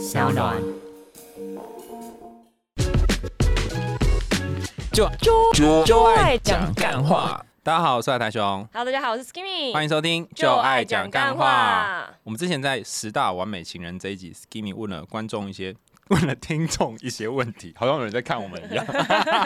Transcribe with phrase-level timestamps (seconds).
[0.00, 0.56] 小暖。
[4.90, 7.44] 就就就爱讲干话。
[7.62, 12.08] 大家好，我是海苔熊，Hello，大家好，我是 Skimmy，欢迎收听就爱讲干话。。
[12.24, 15.76] 我们之前在十大完美情人这一集，Skimmy 问了观众一些，
[16.08, 18.82] 问了听众一些问题，好像有人在看我们一样。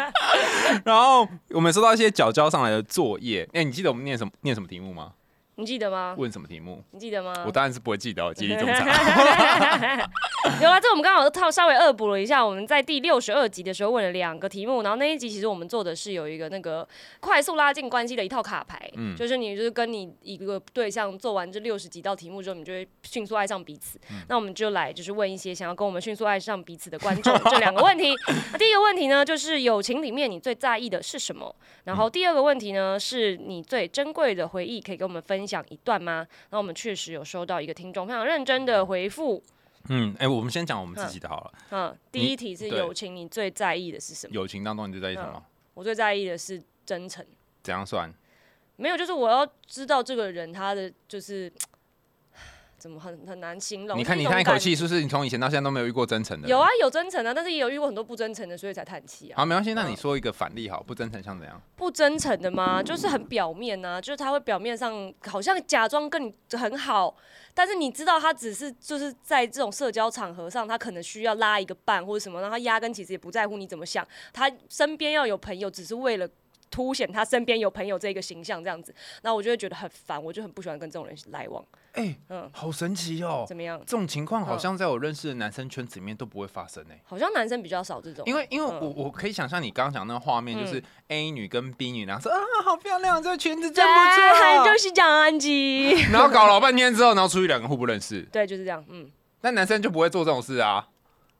[0.86, 5.14] 然后我们收到一些缴交上来的作业，哎、你记得我们念什么念什么题目吗？
[5.56, 6.16] 你记得吗？
[6.18, 6.82] 问什么题目？
[6.90, 7.32] 你记得吗？
[7.46, 8.84] 我当然是不会记得哦，记忆力这么差。
[10.60, 16.86] 有啦，这我们刚好套稍微恶补了一下，我们在第六十二集的时候问了两个题目，然后那一集其实我们做的是有一个那个
[17.20, 23.98] 快速拉近关系的一套卡牌，嗯就是你就是跟你一个对象做完这六十几道题目之后，你就会迅速爱上彼此。
[24.10, 28.14] 嗯那我们就来就是问一些想要跟我们迅速爱上彼此的观众 这两个问题。
[28.52, 31.54] 那第一个问题呢，就是友情里面你最在意的是什么？
[31.84, 36.26] 然后第二个问题呢，是你最珍贵的回忆，可以跟我们分享一段吗？
[36.50, 39.42] 那我们确实有收到一个听众非常认真的回复，
[39.88, 41.52] 嗯，哎、我们先讲我们自己的好了。
[41.70, 44.34] 嗯，第一题是友情，你最在意的是什么？
[44.34, 45.44] 友情当中你最在意什么？
[45.74, 47.24] 我最在意的是真诚，
[47.62, 48.12] 怎样算？
[48.76, 51.52] 没有，就是我要知道这个人他的就是
[52.84, 53.98] 怎么很很难形容。
[53.98, 56.46] 你看，你叹一口气，是不是你从以前到现在都没有遇过真诚的？
[56.46, 56.68] 有啊，。
[56.82, 59.38] 有真诚啊，但是也有遇过很多不真诚的，所以才叹气啊。
[59.38, 59.72] 好，没关系。
[59.72, 61.58] 那你嗯说一个反例好，不真诚像怎样？
[61.76, 62.82] 不真诚的吗？
[62.82, 67.16] 就是很表面啊，就是他会表面上好像假装跟你很好，
[67.54, 76.28] 但是你知道他只是就是在这种社交场合上，他可能需要拉一个伴或者什么，然后他压根其实也不在乎你怎么想，他身边要有朋友，只是为了。
[76.70, 81.64] 凸显他身边有朋友这个形象，这样子，那我就会觉得很烦，我就很不喜欢跟这种人来往。
[81.94, 82.48] 哎、嗯。
[82.52, 83.44] 好神奇哦！
[83.48, 83.78] 怎么样？
[83.86, 88.80] 这种情况好嗯像在我认识的男生圈子里面都不会发生哎、好像男生比较少这种，因为因为嗯。
[88.80, 90.84] 我我可以想象你刚刚讲那个画面，就是嗯。
[91.08, 99.10] A 女跟 B 女，然后说啊好漂亮，这个裙子对，真不错，就是讲安吉， 然后搞老半天之后，然后出去两个互不认识，对，就是这样，嗯，
[99.42, 100.88] 那男生就不会做这种事啊，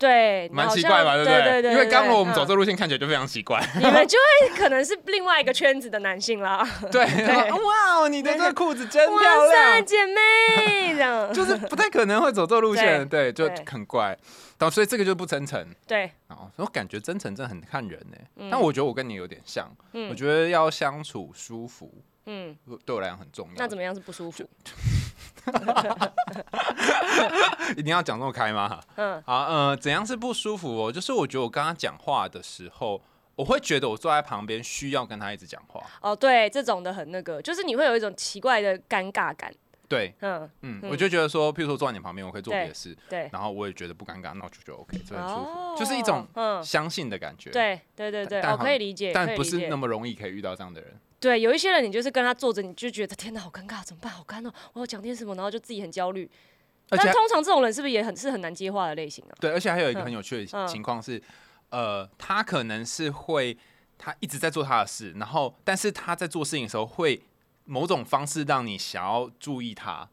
[0.04, 1.62] 对，蛮奇怪吧，对不对对？
[1.62, 2.36] 对，因为刚刚我们嗯。
[2.36, 6.62] 走这路线看起来就非常奇怪，你们就会可能是另外一个圈子的男性啦。
[6.92, 14.08] 对，哇哦，你的这个裤子真漂哇塞，亮，姐妹这样，就是不太可能会走这路线，对，就很怪，
[14.58, 15.66] 然后所以这个就不真诚。
[15.86, 18.48] 对，哦，我感觉真诚真的很看人呢、嗯。
[18.50, 20.10] 但我觉得我跟你有点像，嗯。
[20.10, 21.90] 我觉得要相处舒服，
[22.26, 23.54] 嗯，对我来讲很重要。
[23.56, 24.48] 那怎么样是不舒服？
[27.76, 28.80] 一定要讲这么开吗？
[28.96, 30.92] 嗯，好，呃，怎样是不舒服哦？
[30.92, 33.00] 就是我觉得我跟他讲话的时候，
[33.36, 35.82] 我会觉得我坐在旁边需要跟他一直讲话。
[36.00, 39.52] 哦，对，这种的很那个，就是你会有一种奇怪的尴尬感。
[39.86, 50.98] 对，嗯，嗯，嗯我就觉得说，譬如说坐在你旁边，我可以做对别的事，对，然后我也觉得不尴尬，那我就觉得 OK，这很舒服，哦就是一种嗯，相信的感觉。，对对对对，我，可以理解，但不是那么容易可以遇到这样的人。
[51.24, 54.12] 对，有一些人你就是跟他坐着，你就觉得天哪，好尴尬，怎么办？
[54.12, 56.30] 好干哦，我要讲点什么，然后就自己很焦虑。
[56.90, 59.32] 但通常这种人是不是也很是很难接话的类型啊？
[59.40, 61.20] 对，而且还有一个嗯很有趣的嗯情况是，
[61.70, 63.56] 呃，他可能是会
[63.96, 67.22] 他一直在做他的事，然后但是他在做事情的时候会
[67.64, 70.06] 某种方式让你想要注意他，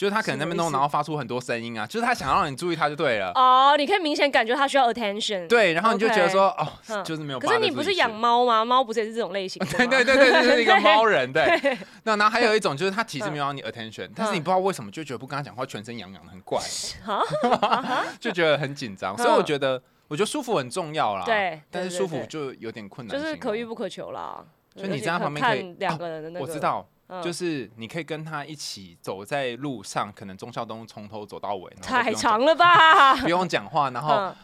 [0.00, 3.32] 就是他可能在那边弄，然后发出很多声音啊，就是他想要让你注意他就对了。
[3.34, 5.46] 哦，你可以明显感觉他需要 attention。
[5.46, 7.52] 对，然后你就觉得说，哦，嗯就是没有可。
[7.52, 8.64] 是你不是养猫吗？
[8.64, 9.74] 猫不是也是这种类型的吗？
[9.90, 11.78] 对对对对，就是一个对猫人， 对。
[12.04, 16.58] 那然后还有一种就是他其实没有让你 attention，但是你嗯不知道为什么就觉得不跟他讲话，全身痒痒的，很怪，
[17.04, 19.14] 啊， 就觉得很紧张。
[19.18, 21.26] 所以我觉得，我觉得舒服很重要啦。。
[21.26, 24.42] 对，但是舒服就有点困难就，是可遇不可求啦。
[24.74, 33.16] 所以你在他旁边可以看两个人的那个，我知，道，嗯就是你可以跟他一起走在路上，可能忠孝东路从头走到尾，太长了吧？
[33.20, 34.36] 不用讲话，然后嗯，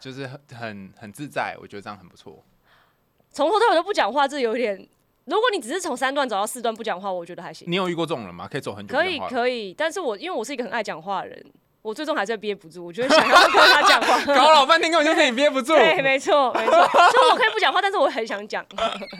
[0.00, 2.42] 就是很很很自在，我觉得这样很不错。
[3.30, 4.88] 从头到尾都不讲话，这有点。
[5.24, 7.70] 如果你只是从三段走到四段不讲话，我觉得还行。
[7.70, 8.48] 你有遇过这种人吗？
[8.50, 9.18] 可以走很久可以？
[9.28, 11.46] 可以，但是我因为我是一个很爱讲话的人，
[11.82, 14.24] 我最终还是会憋不住，我觉得想要跟他讲话。
[14.34, 15.74] 搞老半天根本就是你憋不住。
[15.76, 18.64] 对，没错没错，就是我可以不讲话，但是我很想讲。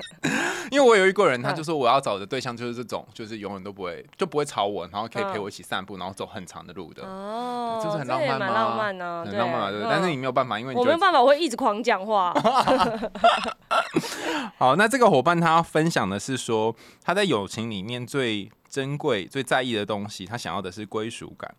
[0.71, 9.89] 因为我有一个人，他嗯就说我要找的对象就是这种，就是永远都不会就不会吵我，然后可以陪嗯我一起散步，然后走很长的路的，哦，就是很浪漫吗浪漫呢，很浪漫嘛，对不对？
[9.89, 12.33] 嗯但是你没有办法，因为我没有办法，我会一直狂讲话。
[14.57, 21.53] 好，那这个伙伴他分享的是说，他在友情里面最珍贵、最在意的东西，他想要的是归属感。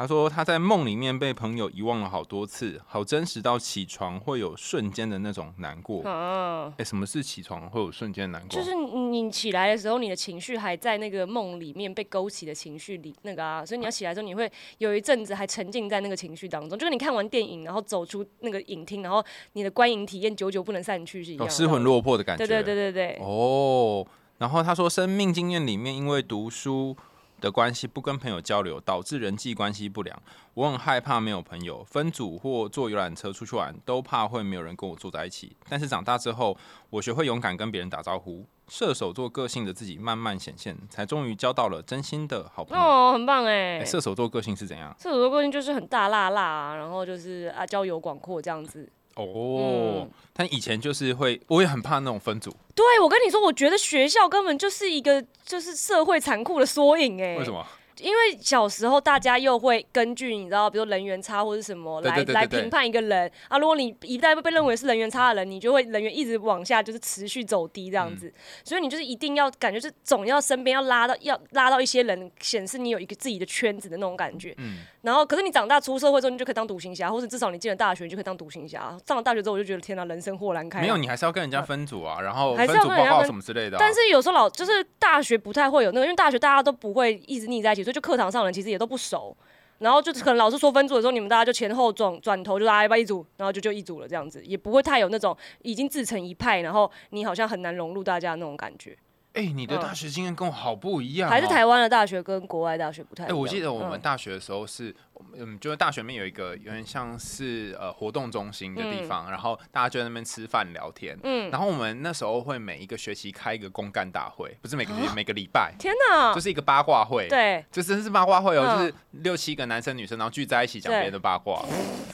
[0.00, 5.98] 他说他在梦里面被朋友遗忘了好多次，好真实到起床会有瞬间的那种难过。
[5.98, 8.48] 哎、嗯，什么是起床会有瞬间难过？
[8.48, 21.50] 就是你你起来的时候，你的情绪还在那个梦里面被勾起的情绪里那个啊，所以你要起来的时候，你会有一阵子还沉浸在那个情绪当中，就跟你看完电影，然后走出那个影厅，然后你的观影体验久久不能散去是一样。
[21.50, 22.46] 失魂落魄的感觉。
[22.46, 24.06] 对对对对对，哦，
[24.38, 26.96] 然后他说，生命经验里面，因为读书
[27.40, 30.22] 的关系不跟朋友交流，导致人际关系不良。
[30.54, 35.56] 我很害怕没有朋友，分组或坐游览车出去玩，都怕会没有人跟我坐在一起。
[35.68, 36.56] 但是长大之后，
[36.90, 42.84] 我学会勇敢跟别人打招呼，射手座个性的自己慢慢显现，才终于交到了真心的好朋友。
[42.84, 44.94] 哦，很棒哎、欸射手座个性是怎样？
[44.98, 48.88] 射手座个性就是很大辣辣啊，然后就是啊交友广阔这样子。
[49.24, 57.36] 哦，嗯他以前就是会，我也很怕那种分组，对，我跟你说，我觉得学校根本就是一个就是社会残酷的缩影哎。
[57.36, 57.52] 为什？
[57.52, 57.66] 么？
[58.00, 63.58] 因为小时候大家又会根据你知道，比如说人缘差或者什么来来评判一个人啊。
[63.58, 68.32] 如果你一旦被认为是人缘差的人，你就会人缘一直往下，就是持续走低这样子。
[68.64, 74.54] 所以你就是一定要感觉是总要身边要拉到要拉到一些人，显示你有一个自己的圈子的那种感觉。
[74.58, 78.96] 嗯，然后，可是你长大出社会之后，你就可以当独行侠，或者至少你进了大学，你就可以当独行侠。
[79.06, 80.82] 上了大学之后，我就觉得天哪，人生豁然开朗。
[80.82, 83.80] 没有，你还是要跟人家分组啊，然后还分组报告什么之类的啊。
[83.80, 89.36] 但是有时候老就是大学不太会有那个，因为大学大家都不会一直腻在一起，就课堂上人其实也都不熟。
[89.78, 98.94] 然后就可能老师说分组的时候，你们大家就前后转转头就大家要不要一组，然后就就一组了这样子，也不会太有那种已经自成一派，然后你好像很难融入大家那种感觉。
[99.32, 103.38] 哎、你的嗯大学经验跟我好不一样、哦，还是台湾的大学跟国外大学不太一哎、样。
[103.38, 104.94] 我记得我们嗯大学的时候是，
[105.34, 111.16] 嗯，就是大学里面有一个有点像是呃活动中心的地方，然后大家就在那边吃饭聊天。
[111.22, 121.62] 嗯，然后我们那时候会每一个学期开一个公干大会，不是每个学期、每个礼拜，天哪，就是一个八卦会。，对，就真是八卦会哦，嗯就是六七个男生女生，然后聚在一起讲对别人的八卦。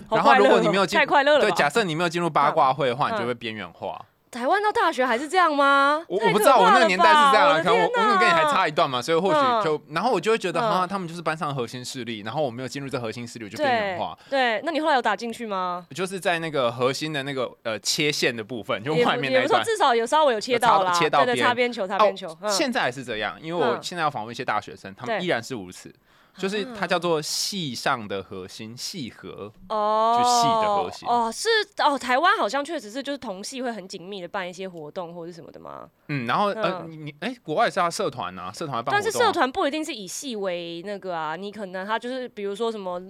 [0.09, 4.05] 好然后如果你没有进，太快乐了，对，假设你没有进入八卦会的话，嗯你就会边缘化。
[4.37, 6.03] 台湾到大学还是这样吗？
[6.09, 8.47] 我我不知道，我那个年代是这样啊，可能我我跟你还。
[8.47, 14.19] 差一段嘛，所以或许嗯就，然后我就会觉得嗯哈，他们就是班上的核心势力，然后我没有进入这核心势力，我就边缘对化。
[14.31, 15.85] 对，那你后来有打进去吗？
[15.93, 19.43] 就是在那个核心的那个呃切线的部分，就外面那一段。
[19.43, 22.29] 也不说至少有稍微有切到啦，切到边擦边球，擦边球。
[22.41, 25.93] 嗯现在还是这样，因为我嗯现在要访问一些大学生，他们依然是如此。
[26.38, 31.49] 就是啊它叫做系上的核心系核，哦，就系的核心哦，是
[31.83, 43.03] 哦，台湾好像确实是就是同系会很紧密的办一些活动或者什么的吗，嗯，然后呃，嗯你你哎，国外是要社团啊，社团会办但是社团不一定是以系为那个啊，你可能他就是比如说什么。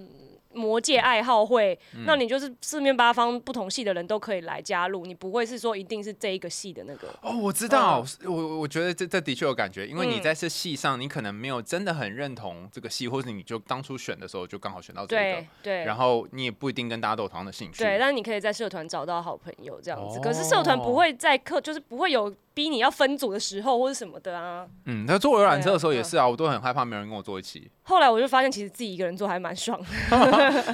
[0.57, 7.07] 魔界爱好会，嗯那你就是四面八方不同系的人都可以来加入，你不会是说一定是这一个系的那个。
[7.21, 17.83] 哦，我知道，我我我觉得这这的确有感觉，因为你嗯在这系上，你可能没有真的很认同这个系，或者你就当初选的时候就刚好选到这个对，对，然后你也不一定跟大家都有同样的兴趣。
[17.83, 20.17] 对，但是你可以在社团找到好朋友这样子。
[20.17, 24.65] 哦可是社团不会在课，就是不会有逼你要分组的时候或者什么的啊。
[24.85, 27.69] 嗯，那坐游览车的时候也是啊，我都很害怕没有人跟我坐一起。
[27.83, 29.85] 后来我就发现，其实自己一个人坐还蛮爽的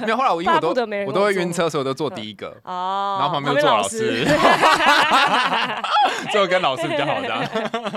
[0.00, 0.68] 没有，后来我因为我都
[1.06, 3.18] 我都会晕车，所以我都坐第一个，哦。
[3.20, 4.26] 然后旁边边坐老师师，
[6.32, 7.44] 最后跟老师比较好这样。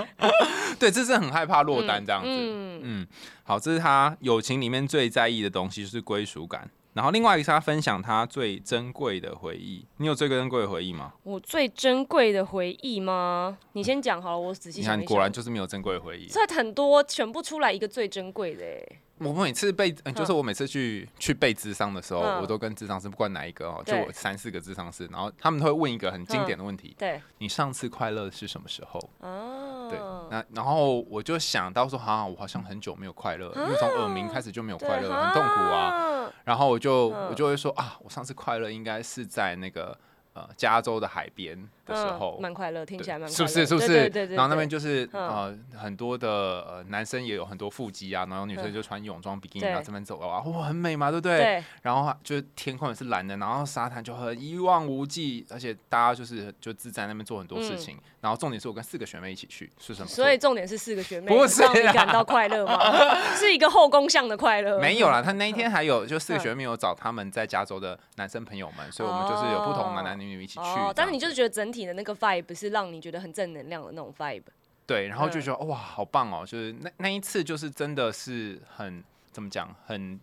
[0.78, 2.28] 对，这是很害怕落单这样子。
[2.30, 3.06] 嗯，嗯，
[3.42, 6.68] 好，这是他友情里面最在意的东西，就是归属感。
[6.98, 9.86] 然后另外一个是他分享他最珍贵的回忆。
[9.98, 11.12] 你有最珍贵的回忆吗？
[11.22, 13.56] 我最珍贵的回忆吗？
[13.74, 15.14] 你先讲好了，我仔细 你看，想一想。
[15.14, 16.26] 果然就是没有珍贵的回忆。
[16.26, 18.98] 这很多选不出来一个最珍贵的哎。
[19.18, 29.10] 我每次被，呃就是我每次去去背智商的时候，嗯我都跟智商师不管哪一个哦，就我三四个智商师，然后他们都会问一个很经典的问题：对，你上次快乐是什么时候？
[29.18, 29.57] 哦，
[29.88, 29.98] 对，
[30.30, 35.78] 那然后我就想到说，哈，我好像很久没有快乐，因为从耳鸣开始就没有快乐，很痛苦啊。
[35.88, 36.32] 啊。
[36.44, 39.96] 然后我就嗯我就会说啊，我上次快乐应该是在那个
[40.32, 42.38] 呃加州的海边的时嗯候。
[42.40, 43.66] 蛮快乐，听起来蛮快乐是不是？
[43.66, 44.26] 是不是？
[44.34, 46.28] 然后那边就是嗯呃很多的
[46.62, 51.38] 呃男生也有很多腹肌啊，然后女生就穿泳装比基尼对然后这边走啊，哇，很美嘛，对不对？
[51.38, 57.98] 对，然后就是天空也是蓝的，然后沙滩就很一望无际，而且大家就是就自在那边做很多事情。
[58.20, 60.06] 然后重点是我跟四个学妹一起去，是什么？
[60.06, 62.78] 嗯所以重点是四个学妹不是让你感到快乐吗？
[63.36, 64.78] 是一个后宫向的快乐。
[64.80, 70.60] 没有啦，他那一天还有就四个嗯学妹有找他们在加州的男生朋友们，所以我们就是有不同男男女女一起去。
[70.60, 74.42] 哦，但是你就是觉得整体的那个 vibe 是让你觉得很正能量的那种 vibe。
[74.86, 76.46] 对，然后就嗯觉得、哇，好棒哦！
[76.46, 80.18] 就是那那一次，就是真的是很怎么讲，很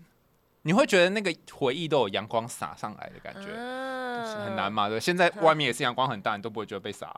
[0.64, 4.90] 你会觉得那个回忆都有阳光洒上来的感觉，啊很难嘛？
[4.90, 7.16] 对，现在外面也是阳光很大，你都不会觉得被洒。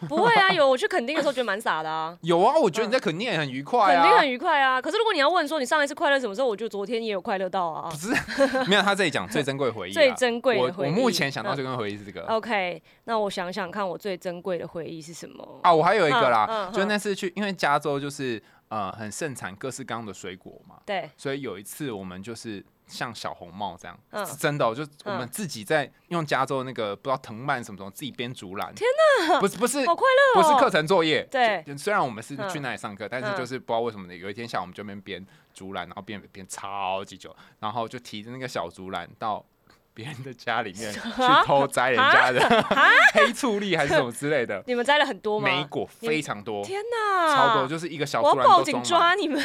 [0.08, 2.16] 不会啊，有我去垦丁的时候觉得蛮傻的啊。
[2.22, 4.02] 有啊，我觉得你在肯定也很愉快啊。
[4.02, 4.80] 肯定很愉快啊！
[4.80, 7.96] 可是如果你要问说你上一次快乐什么时候，我觉得昨天也有快乐到啊 不。
[7.96, 8.08] 是
[8.68, 10.90] 没有他这里讲最珍贵的回忆啊，最珍贵的回忆。
[10.90, 12.22] 我目前想到嗯最珍贵回忆是这个。
[12.26, 15.60] OK，那我想想看，我最珍贵的回忆是什么？
[15.62, 28.72] 啊，我还有一个啦，嗯嗯就那次去，因为加州就是呃很盛产各式各样的水果嘛，对，所以有一次我们就是像小红帽这样，嗯是真的、哦，就我们嗯自己在用加州那个不知道藤蔓什么什么自己编竹篮。
[28.74, 28.88] 天
[29.28, 29.40] 哪！
[29.40, 30.42] 不是不是好快乐哦！
[30.42, 39.44] 不是课程作业，对就虽然我们是嗯去那里上课，但是嗯就是不知道为什么的，有一天下午我们就那边编竹篮，然后编编超级久，然后就提着那个小竹篮到
[39.92, 41.00] 别人的家里面 去
[41.44, 42.64] 偷摘人家的
[43.14, 44.62] 黑醋栗还是什么之类的。
[44.68, 45.48] 你们摘了很多吗？
[45.48, 48.82] 莓果非常多，天哪，超多，就是一个小我竹篮要报警都。
[48.84, 49.42] 抓你们！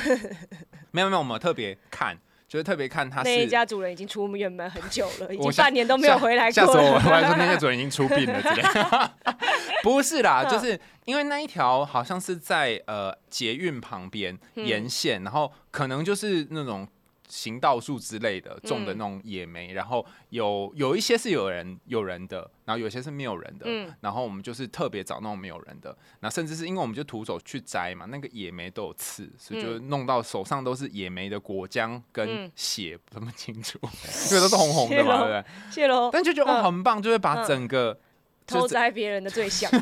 [0.91, 2.17] 没有没有，我们特别看，
[2.51, 3.47] 就是特别看他那一。
[3.47, 6.83] 家主人已经出远门很久了，已经半年都没有回来过吓死我！
[6.83, 6.99] 我了。
[6.99, 9.11] 还说那家主人已经出殡了之类的。
[9.83, 16.85] 不是啦，嗯就是因为那一条好像是在呃捷运旁边嗯沿线，然后可能就是那种
[17.31, 18.97] 行道树之类的种的嗯。
[18.97, 23.65] 那种野莓，然后有有一些是有人有人的，然后有些是没有人的。
[23.67, 32.51] 嗯然后我们就是特别找那种没有人的，那甚至是因为我们就徒手去摘嘛，那个野莓都有刺，所以就弄到手上都是野莓的果浆跟嗯。
[32.55, 33.79] 血，分不清楚，
[34.29, 35.71] 因为都是红红的嘛， 对不对？
[35.71, 36.63] 谢喽，但就觉得哦嗯。
[36.65, 37.47] 很棒，就会把嗯。
[37.47, 37.99] 整个就
[38.47, 39.69] 偷摘别人的最香。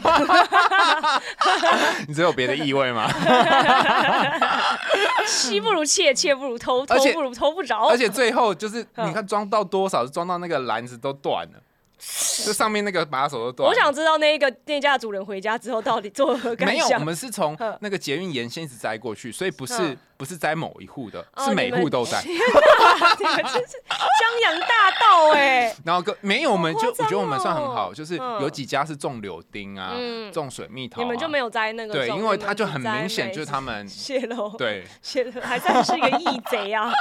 [2.08, 3.08] 你只有别的意味吗？
[5.28, 7.88] 妻不如妾，妾不如偷，偷不如偷不着。
[7.88, 11.60] 而且最后就是嗯你看装到多少，装到那个篮子都断了，
[12.46, 13.70] 就上面那个把手都断了。
[13.70, 17.00] 我想知道那一个店家的主人回家之后到底作何感没有，我？
[17.00, 22.22] 们是从嗯那个捷运沿线一直摘过去，所以不是嗯不是摘某一户的，哦是每户都摘。
[22.26, 25.74] 你们真是江洋大盗哎！
[25.86, 31.04] 然后跟没有，我们就我觉得我们算很哦好，就是嗯有几家是种柳丁啊，嗯种水蜜桃啊。
[31.04, 31.94] 你们就没有摘那个？
[31.94, 36.92] 对，因为他就很明显就是他们泄露，对泄露，还算是一个义贼啊。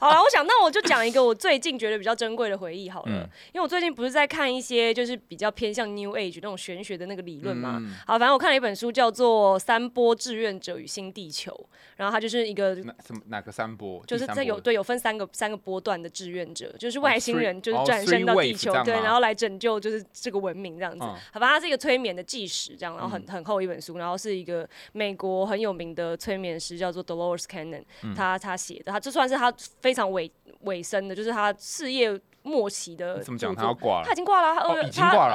[0.00, 7.78] 好了，我想那我就讲一个我最近觉得比较珍贵的回忆好了，嗯因为我最近不是在看一些就是比较偏向 New Age 那种玄学的那个理论嘛。
[7.80, 11.52] 嗯好，反正我看了一本书叫做《三波志愿者与新地球》，
[11.96, 14.02] 然后它就是一个哪什么哪个三波？
[14.06, 21.04] 就是第三波这有对有分三个三个波段的志愿者，就是外星人就是哦转身到地球，对，然后来拯救就是这个文明这样子。
[21.04, 30.30] 嗯好吧，它是一个催眠的纪实，这样，然后很很厚一本书，然后是一个美国很有名的催眠师，叫做 Dolores Cannon，、他嗯他写的，他这算是他非常尾
[30.62, 33.54] 尾声的，就是他事业末期的怎么讲？
[33.54, 34.14] 他要挂了他已。
[34.14, 34.60] 经挂了，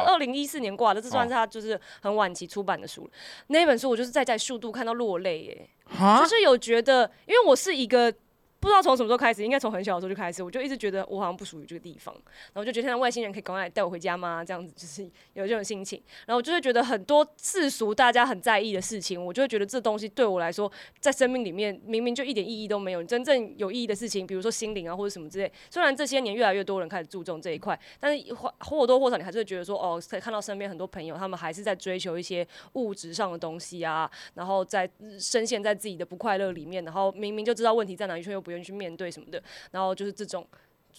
[0.06, 3.12] 他二零一四年挂的，这算是他就是很晚期出版的书了。
[3.48, 8.14] 那本书我就是在在速度看到落泪耶，啊就是有觉得，因为我是一个。
[8.67, 12.13] 不知道从什么时候开始，应该从很小的时候就开始，我就一直觉得我好像不属于这个地方，
[12.51, 14.43] 然后就觉得像外星人可以赶快带我回家吗？
[14.43, 20.69] 这样子就是有这种心情，然后我就会觉得很多世俗大家很在意的事情，我就会觉得这东西对我来说，
[21.00, 23.01] 在生命里面明明就一点意义都没有。
[23.01, 40.48] 真正有意义的事情，比如说心灵啊或者什么之类，虽然这些年越来越多人开始注重这一块，但是或或多或少你还是会觉得说，哦，可以看到身边很多朋友，他们还是在追求一些物质上的东西啊，然后在深陷在自己的不快乐里面，然后明明就知道问题在哪里，却又不去面对什么的，然后就是这种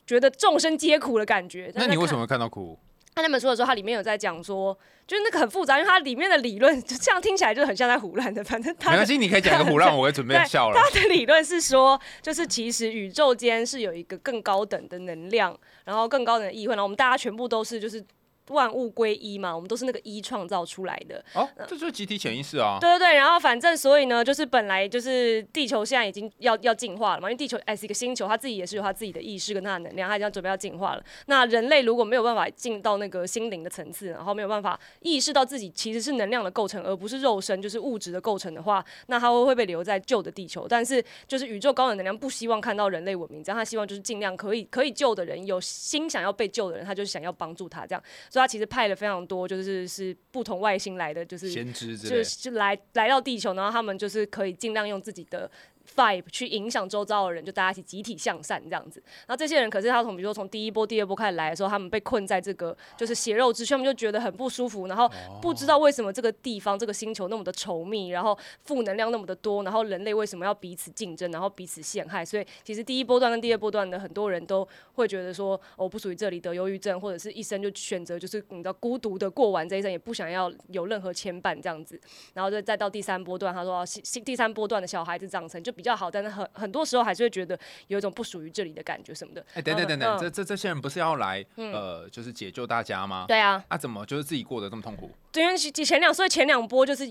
[0.07, 1.71] 觉得众生皆苦的感觉。
[1.75, 2.21] 那你为什么？
[2.21, 2.79] 会看到哭？
[3.15, 4.73] 看那本书的时候，它里面有在讲说，
[5.05, 10.81] 就是那个很复杂，因为它里面的理论 就这样听起来就很像在胡乱的，反正它的没关系，你可以讲一个胡乱， 我会准备笑了。
[10.81, 18.05] 他的理论是说，就是其实宇宙间是有一个更高等的能量，然后更高等的意会，然后我们大家全部都是就是
[18.51, 21.25] 万物归一嘛，我们都是那个一创造出来的。
[21.35, 22.79] 哦，这就是集体潜意识啊。
[22.81, 31.05] 对对对，然后反正所以呢，就是本来就是地球现在已经要要进化了嘛，因为地球哎是一个星球，它自己也是有它自己的意识跟它的能量，它已经准备要进化了。
[31.27, 40.67] 那人类如果没有办法进到那个心灵的层次，然后没有办法意识到自己其实是能量的构成，而不是肉身就是物质的构成的话，那它会会被留在旧的地球。
[40.69, 48.03] 但是就是宇宙高等能量不希望看到人类文明这样，他希望就是尽量可以可以救的人，有心想要被救的人，他就是想要帮助他这样，
[48.39, 55.51] 所以他其实派了非常多就是是不同外星来的就是先知之就类，是来来到地球，然后他们就是可以尽量用自己的
[55.99, 59.03] vibe 去影响周遭的人，就大家一起集体向善这样子。
[59.27, 65.11] 然后这些人可是他从比如说从第一波、第二波开始来的时候，他们被困在这个就是血肉之躯，他们就觉得很不舒服，然后
[65.43, 72.25] 不知道为什么这个地方、这个星球那么的稠密，然后负能量那么的多，然后人类为什么要彼此竞争，然后彼此陷害？
[72.25, 81.99] 所以其实第一波段跟第二波段的很多人都会觉得说，哦我不属于这里，得忧郁症，或者是一生就选择就是你知道孤独的过完这一生，也不想要有任何牵绊这样子。
[82.35, 89.45] 然后就再到第三波段，他说、新第三波段的小孩子长成就比较好，但是很很多时候还是会觉得有一种不属于这里的感觉什么的。
[89.55, 93.25] 哎，等等等等，嗯这这这些人不是要来呃，就是解救大家吗？
[93.29, 95.11] 对啊，啊，怎么就是自己过得这么痛苦？
[95.33, 97.07] 对，因为前前两，所以前两波就是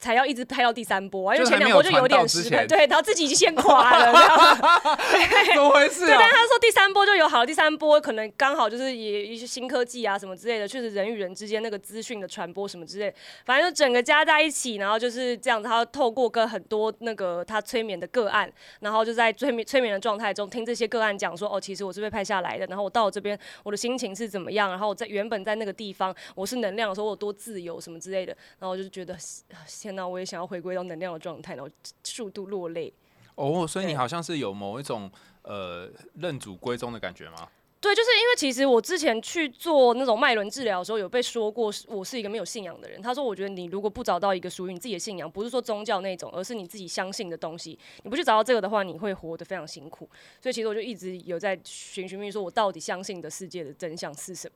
[0.00, 4.12] 才要一直拍到第三波啊，因为前两波就有点失败，对，然后自己已经先垮了？
[5.54, 6.30] 怎么回事对，啊但？
[6.30, 13.14] 他说第三波就有好，第三波可能刚好就是也一些新科技啊什么之类的，确实人与人之间那个资讯的传播什么之类，
[13.44, 15.68] 反正就整个加在一起，然后就是这样子。
[15.68, 29.14] 他透过跟很多那个他催眠的个案，然后就在催眠催眠的状态中听这些个案讲说，哦，其实我是被拍下来的，然后我到了这边，我的心情是怎么样，然后我在原本在那个地方我是能量的时候，我有多自由什么之类的，然后我就觉得
[29.90, 31.70] 天哪，我也想要回归到能量的状态，然后
[32.04, 32.92] 速度落泪。
[33.34, 35.10] 哦，所以你好像是有某一种
[35.42, 37.48] 呃认祖归宗的感觉吗？
[37.80, 43.00] 对，就是因为其实我之前去做那种脉轮治疗的时候，有被说过是我是一个没有信仰的人。
[43.00, 50.06] 他说，我觉得你如果不找到一个属于你自己的信仰，不是说宗教那种，而是你自己相信的东西，你不去找到这个的话，你会活得非常辛苦。
[50.42, 54.54] 所以其实我就一直有在寻寻觅，说我到底相信的世界的真相是什么。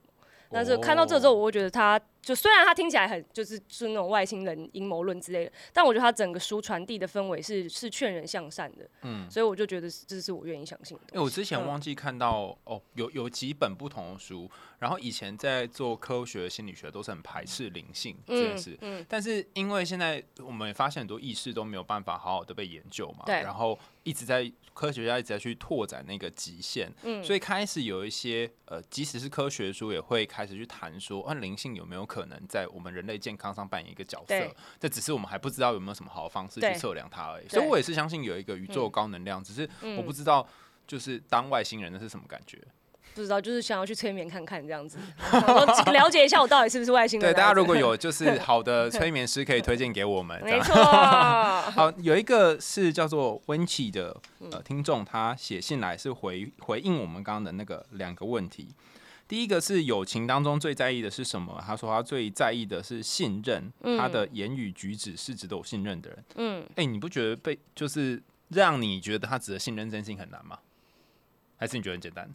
[0.51, 11.03] 但是看到这之后，哦我会觉得他就虽然他听起来很就是是那种外星人阴谋论之类的，但我觉得他整个书传递的氛围是是劝人向善的，嗯，所以我就觉得这是我愿意相信的。
[11.13, 34.55] 因为我之前嗯忘记看到、哦，有有几本不同的书，然后以前在做科学心理学都是很排斥灵性这件事，嗯但是因为现在我们也发现很多意识都没有办法好好的被研究嘛，对然后一直在科学家一直在去拓展那个极限，嗯所以开始有一些呃，即使是科学书也会开始去谈说，啊，灵性有没有可能在我们人类健康上扮演一个角色对？
[34.81, 37.49] 这只是我们还不知道有没有什么好的方式去对测量它而已。
[37.49, 40.47] 所以我也是相信有一个宇宙高能量，只是我不知道
[40.87, 42.59] 就是当外星人的是什么感觉。
[43.15, 44.99] 不知道，就是想要去催眠看看这样子，
[45.93, 47.31] 了解一下我到底是不是外星人。
[47.31, 50.39] 对，大家如果有就是好的催眠师，可以推荐给我们。
[50.45, 50.75] 没错，
[51.73, 54.17] 好，有一个是叫做温琪的
[54.51, 58.69] 呃听众，他写信来是回回应我们刚刚的那个两个问题。
[59.27, 61.63] 第一个是友情当中最在意的是什么？
[61.67, 66.25] 他说他最在意的是信任，他的言语举止是值得我信任的人。
[66.35, 70.59] 嗯，哎、你不觉得被就是让你觉得他值得信任真心很难吗？
[71.57, 72.29] 还是你觉得很简单？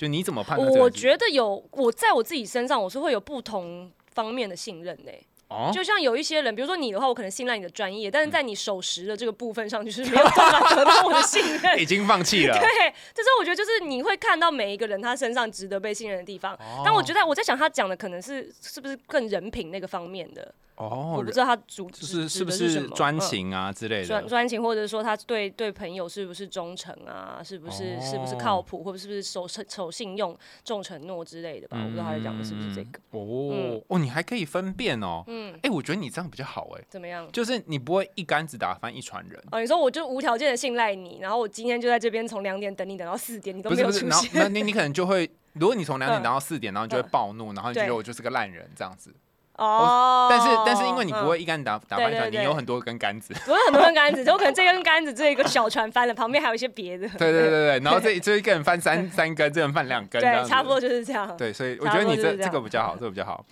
[0.00, 0.66] 就你怎么判断？
[0.78, 5.12] 我觉得有我在我自己身上，我是会有不同方面的信任的、
[5.48, 11.76] 哦，就像有一些人，比如说你的话，我可能信赖你的专业，但是在你守时的这个部分上，就是没有办法得到我的信任。
[11.78, 12.58] 已经放弃了。
[12.58, 16.54] 对，这是我觉得就是你会看到每一个人他身上值得被信任的地方。
[16.54, 24.06] 哦但我觉得我在想，他讲的可能是是不是更人品那个方面的，哦，我不知道他主就是是不是专情啊之类的？
[24.06, 27.42] 专专情，或者说他对对朋友是不是忠诚啊？
[27.44, 30.34] 是不是、是不是靠谱，或者是不是守守信用、
[30.64, 31.76] 重承诺之类的吧？
[31.78, 32.98] 我不知道他在讲的是不是这个。
[33.10, 35.22] 哦哦，你还可以分辨哦。
[35.26, 37.30] 嗯，哎，我觉得你这样比较好哎，怎么样？
[37.30, 39.38] 就是你不会一竿子打翻一船人。
[39.52, 44.48] 哦，你说我就无条件的信赖你，然后我今天就在这边从两点等你等到四点，你都不是不是，没有出然后那。
[44.48, 49.14] 你你可能就会，如果你从两点嗯等到四点，然后你就会嗯暴怒，然后你就觉得我就是个烂人这样子。
[49.60, 53.34] 哦，但是但是因为你不嗯会一竿子打打翻船，你有很多根杆子。
[53.44, 57.06] 不是很多根杆子，就可能这根杆子这一个小船翻了，旁边还有一些别的。
[57.10, 61.36] 对对对对， 然后这这一个人翻三三根， 这个人翻两根，对，差不多就是这样。
[61.36, 63.44] 对，所以我觉得你这这个比较好，这个比较好。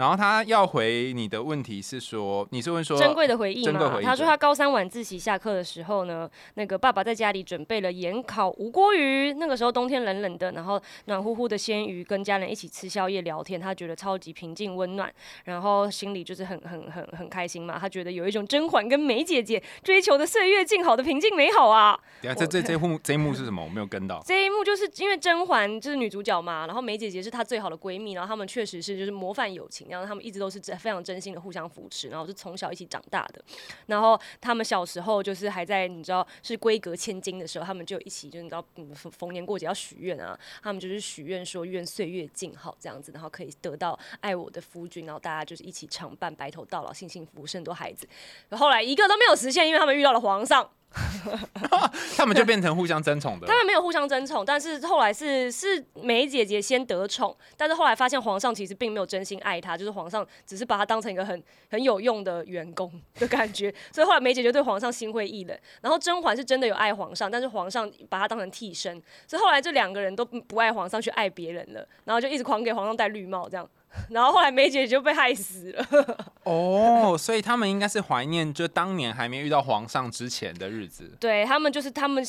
[0.00, 3.70] 然后他要回你的问题是说，你是问说珍贵的回忆嘛。
[3.70, 9.34] 珍贵回忆他说他高三晚自习下课的时候呢，那个爸爸在家里准备了盐烤无锅鱼。
[9.34, 15.12] 那个时候冬天冷冷的，然后暖乎乎的鲜鱼，跟家人一起吃宵夜聊天，他觉得超级平静温暖，
[15.44, 17.78] 然后心里就是很很很很开心嘛。
[17.78, 21.94] 他觉得有一种甄嬛跟梅姐姐追求的岁月静好的平静美好啊。
[22.22, 23.62] 等一下这这这一幕 这一幕是什么？
[23.62, 24.22] 我没有跟到。
[24.24, 33.42] 这一幕就是因为甄嬛就是女主角嘛，然后梅姐姐是她最好的闺蜜，然后她们确实是就是模范友情，然后他们一直都是非常真心的互相扶持，然后是从小一起长大的。
[33.86, 48.08] 然后他们小时候就是还在你知道是闺阁千金的时候，他们就一起就你知道逢逢年过节要许愿啊，他们就是许愿说愿岁月静好这样子，然后可以得到爱我的夫君，然后大家就是一起常伴白头到老，幸幸福福生多孩子。
[48.50, 50.70] 后来一个都没有实现，因为他们遇到了皇上。
[52.16, 53.54] 他们就变成互相争宠的他。
[53.54, 65.56] 们没有互相争宠，但是后来是是梅姐姐先得宠，但是后来发现皇上其实并没有真心爱她，就是皇上只是把她当成一个很很有用的员工的感觉， 所以后来梅姐姐对皇上心灰意冷。
[65.80, 73.68] 然后甄嬛是真的有爱皇上，但是皇上把她当成替身，所以后来这两个人都不爱皇上，去爱别人了，然后就一直狂给皇上戴绿帽这样。
[74.08, 81.10] 然后后来梅姐姐就被害死了，哦，所以他们应该是怀念就当年还没遇到皇上之前的日子。
[81.18, 82.24] 对他们就是他们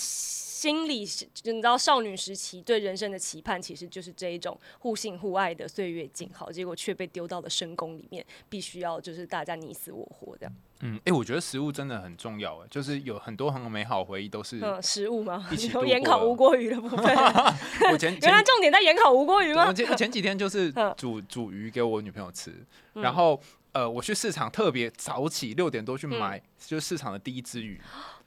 [0.62, 10.54] 心里是你知道少女时期对人生的期盼，其实就是这一种互信互爱的岁月静好，结果却被丢到了深宫里面，必须要就是大家你死我活这样。
[10.82, 14.60] 嗯，哎、我觉得食物真的很重要，哎，就是有很多很美好回忆都是。
[14.62, 15.48] 嗯，食物吗？
[15.52, 16.98] 一起你说度过了盐烤无锅鱼的部分，
[17.92, 19.74] 我 前原来重点在盐烤无锅鱼吗我？
[19.74, 22.54] 前前几天就是嗯煮煮鱼给我女朋友吃，
[22.94, 27.82] 然后呃，我去市场特别早起六点多去买，就是市场的第一只鱼。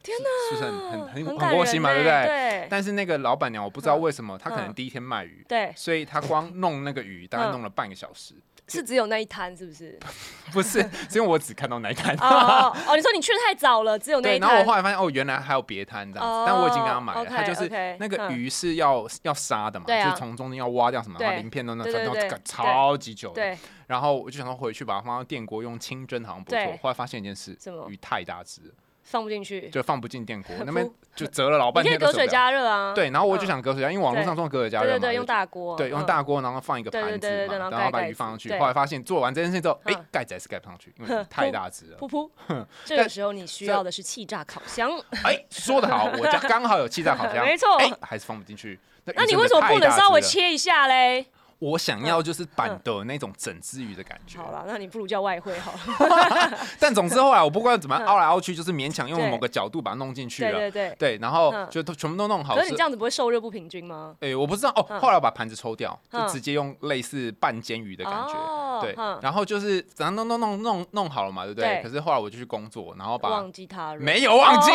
[0.05, 2.67] 嗯天哪，是不是很很很很窝心嘛，对不对？
[2.69, 8.35] 但是那个老板娘，我不知道为什么，她可能嗯第一天卖鱼，对，所以她光弄那个鱼大概嗯弄了半个小时。
[8.67, 9.95] 是只有那一摊，是不是？
[10.51, 12.15] 不是，是因为我只看到那一摊。
[12.17, 14.65] 哦你说你去得太早了，只有那对，一然后我摊。
[14.67, 17.23] 后来发现哦，原来还有别摊这样子，哦但我已经跟他买了。
[17.25, 23.29] 他就是那个鱼是要要杀的嘛，就是从中间要挖掉什么，然后鳞片都那对对对然后搞超级久。
[23.33, 26.79] 对，然后我就想说回去把它放到电锅用清蒸，好像不错对。
[26.81, 27.55] 后来发现一件事
[27.87, 28.73] 鱼太大只了，
[29.05, 32.27] 放不进去，就放不进电锅， 那边就折了老你可以隔水。
[32.27, 32.91] 加热啊。
[32.93, 38.51] 对，然后我就嗯想隔水加，因为网络上说隔水加热嘛，对对对，用大锅，对，用嗯大锅，然后放一个盘子嘛，然后把鱼放上去。
[38.57, 41.97] 后来发现做完这件事之后，哎嗯，盖子还是盖不上去，因为 太大只了。
[41.99, 42.29] 噗噗。
[42.83, 44.91] 这个时候你需要的是气炸烤箱，
[45.23, 48.79] 哎，说得好，我家刚好有气炸烤箱，没错哎，还是放不进去。
[49.15, 50.19] 那你为什么不能稍微？
[50.21, 51.27] 切一下嘞？
[51.59, 54.37] 我想要就是板的那种整只鱼的感觉。
[54.37, 56.57] 好了，那你不如叫外汇好了。
[56.79, 60.51] 但总之后来我不管怎么凹来凹去，就是勉强用某个角度把它弄进去了。
[60.51, 60.95] 对对对。
[60.97, 62.55] 对，然后嗯就都全部都弄好。
[62.55, 64.15] 可是你这样子不会受热不平均吗？
[64.19, 64.85] 哎，我不知道哦。
[64.89, 68.33] 嗯后来我把盘子抽掉，就嗯直接用类似半煎鱼的感觉。
[68.81, 71.75] 对，然后就是咱弄弄弄弄弄好了嘛，对不对？
[71.75, 73.99] 对可是后来我就去工作，然后把忘记它了。
[73.99, 74.71] 没有忘记，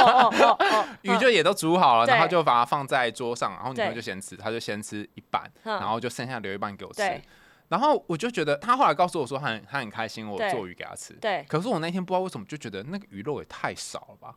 [1.02, 7.02] 鱼就也都煮好了，然后就把它放在桌上，然后女朋友就先吃，她就先吃一半，嗯然后就剩下留一半给我吃。
[7.68, 11.12] 然后我就觉得，他后来告诉我说，他很他很开心我做鱼给他吃。
[11.14, 14.34] 对，可是我那天不知道为什么就觉得那个鱼肉也太少了吧？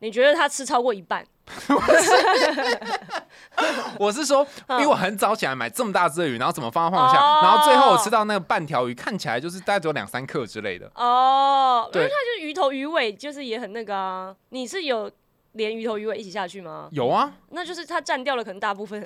[0.00, 1.26] 你觉得他吃超过一半？
[3.98, 10.90] 我是说，因嗯为我很早起来买这么大只的鱼，然后怎么放放得下，哦然后最后我吃到那个半条鱼，看起来就是大概只有两三克之类的。
[10.96, 14.36] 哦，对它就是鱼头鱼尾，就是也很那个啊。
[14.50, 15.10] 你是有
[15.52, 16.90] 连鱼头鱼尾一起下去吗？
[16.92, 19.02] 有啊，那就是它占掉了可能大部分。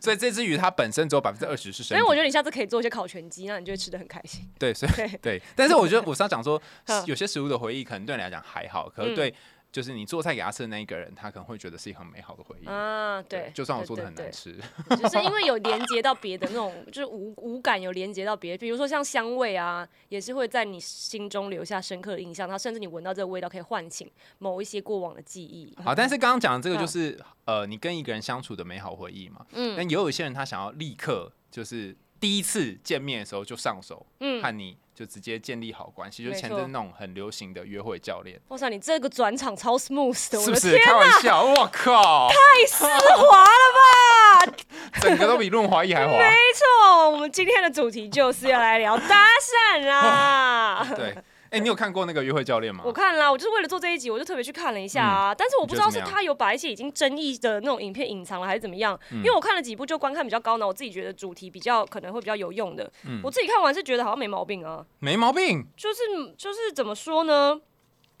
[0.00, 1.94] 所以这只鱼它本身只有百分之二十是生体。
[1.94, 4.48] 所以我觉得你下次可以做一些烤全鸡，那你就会吃的很开心。
[4.58, 9.34] 对，所以对，但是我觉得 我是要讲说嗯，有些食物的回忆可能对你来讲还好，可是嗯对
[9.72, 12.66] 就是你做菜给他吃的那一个人，他可能会觉得是一个很美好的回忆。
[12.66, 14.54] 啊，对，就算我做的很难吃，
[14.86, 22.46] 对就是因为有连接到别的那种，就是无无感有连接到别的，比如说像香味啊，也是会在你心中留下深刻的印象。
[22.46, 24.06] 它甚至你闻到这个味道，可以唤醒
[24.38, 25.74] 某一些过往的记忆。
[25.82, 29.46] 好，但是刚刚讲的这个就嗯是呃，你跟一个人相处的美好回忆嘛。
[29.52, 40.78] 嗯但也有一些人他想要立刻就是第一次见面的时候就上手，嗯，和你就直接建立好关系，就是前阵那种很流行的约会教练，哇塞，你这个转场超 smooth 的，是不是？
[40.78, 42.36] 开玩笑，我靠，太
[42.68, 44.54] 丝滑了吧！
[45.00, 46.12] 整个都比润滑液还滑。
[46.16, 49.26] 没错，我们今天的主题就是要来聊搭
[49.74, 50.86] 讪啦。
[50.94, 51.18] 对，
[51.52, 52.82] 哎、你有看过那个约会教练吗？
[52.86, 55.34] 我看啦，我就是为了做这一集，我就特别去看了一下啊。
[55.34, 58.98] 但是我不知道是他有把一些已经争议的那种影片隐藏了，还是怎么样。
[59.10, 62.90] 嗯因为我看了几部，就观看比较高呢，我自己觉得主题比较可能会比较有用的。
[63.04, 66.00] 嗯我自己看完是觉得好像没毛病啊，没毛病，就是
[66.38, 67.60] 就是怎么说呢？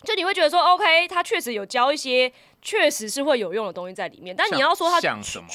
[0.04, 2.30] 就你会觉得说，OK，他确实有教一些
[2.62, 5.48] 确实是会有用的东西在里面，但你要说他像什么？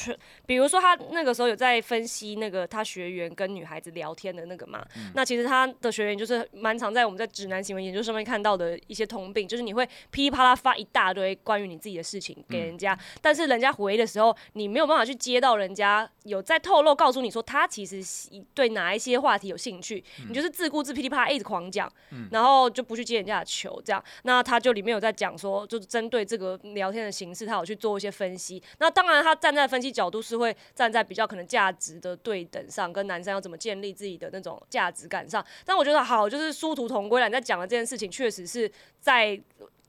[0.46, 5.10] 比如说他那个时候有在分析那个他学员跟女孩子聊天的那个嘛，嗯。
[5.14, 21.90] 那其实他的学员就是蛮常在我们在指南行为研究上面看到的一些通病，就是你会噼里啪啦发一大堆关于你自己的事情给人家，但是人家回的时候，你没有办法去接到人家有在透露告诉你说他其实喜对哪一些话题有兴趣，你就是自顾自噼里啪啦一直狂讲，
[22.30, 28.62] 然后就不去接人家的球，这样，那他就里面有在讲说，就是针对这个聊天的形式，他有去做一些分析。
[28.78, 35.44] 那当然，他站在分析角度是会站在比较可能价值的对等上，跟男生要怎么建立自己的那种价值感上。
[35.64, 37.28] 但我觉得好，就是殊途同归了。
[37.28, 39.40] 你在讲的这件事情，确实是在。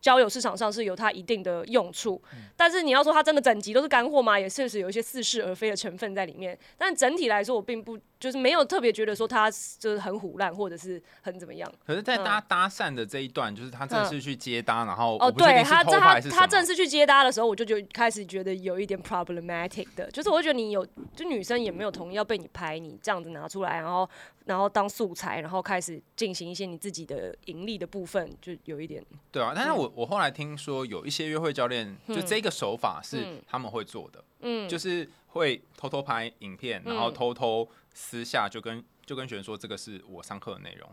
[0.02, 2.22] 交友市场上是有它一定的用处，
[2.56, 4.40] 但是你要说它真的整集都是干货吗？
[4.40, 6.58] 也确实有一些似是而非的成分在里面。
[6.78, 11.72] 但整体来说，我并不就是没有特别觉得说他就是很虎烂，或者是很怎么样。
[11.86, 24.10] 可是，在搭搭讪的这一段，就是他正式去接搭，然后哦，对他在他他正式去接搭的时候，我就就开始觉得有一点 problematic 的，就是我会觉得你有，就女生也没有同意要被你拍，你这样子拿出来，然后
[24.46, 29.02] 然后当素材，然后开始进行一些你自己的盈利的部分，就有一点
[29.32, 40.90] 对啊，但是我我后来听说有一些约会教练，就嗯这个手法是嗯他们会做的，嗯，就是会偷偷拍影片，然后嗯偷偷私下就跟就跟学生说这个是我上课的内容，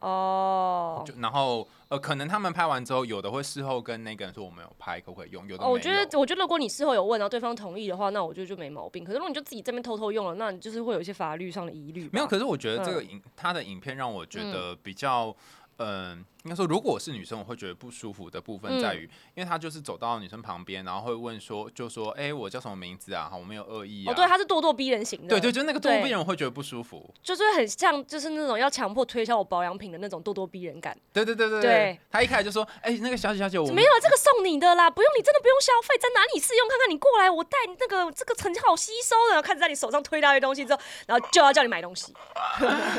[0.00, 1.02] 哦。
[1.06, 5.46] 就然后呃，可能他们拍完之后，有的会事后跟那个人说我没有拍，可不可以用？
[5.48, 9.04] 有的哦，我觉得，我觉得如果你事后有问，然后对方同意的话，那我觉得就没毛病。
[9.04, 12.08] 可是如果你就自己这边偷偷用了，那你就是会有一些法律上的疑虑。
[12.12, 12.26] 没有。
[12.26, 15.34] 可是我觉得这个嗯影他的影片让我觉得比较。
[15.78, 23.28] 嗯，应该说，如果我是女生，我会觉得不舒服的部分嗯在于，因为他就是走到女生旁边，然后会问说，就说，哎、我叫什么名字啊？
[23.30, 24.12] 好，我没有恶意啊。
[24.12, 25.28] 哦，对，他是咄咄逼人型的。
[25.28, 27.08] 对对，就是那个咄咄逼人，我会觉得不舒服。
[27.22, 30.94] 就是很像，就是那种要强迫推销我保养品的那种咄咄逼人感。
[31.14, 36.90] 对对对对对，他一开始就说，哎、那个小姐小姐，我没有，这个送你的啦，不用，你真的不用消费，在哪里试用看看？
[36.90, 42.12] 你过来，我带你那个这个很好吸收的，开始在你手上推到一堆东西之后，然后就要叫你买东西。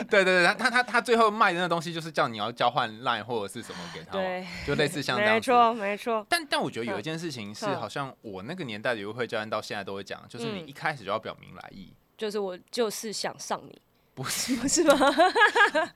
[0.10, 5.52] 对 对对，他他他他最后卖的那个东西就是叫你要交换 line 或者是什么给他嘛，就类似像这样子。
[5.52, 6.26] 没错，没错。
[6.30, 11.94] 但但我觉得有一件事情是，嗯好像我那个年代的约会教练到现在都会讲，就是你嗯一开始就要表明来意。
[12.18, 13.78] 就是我就是想上你，
[14.16, 14.96] 不是不 是吗？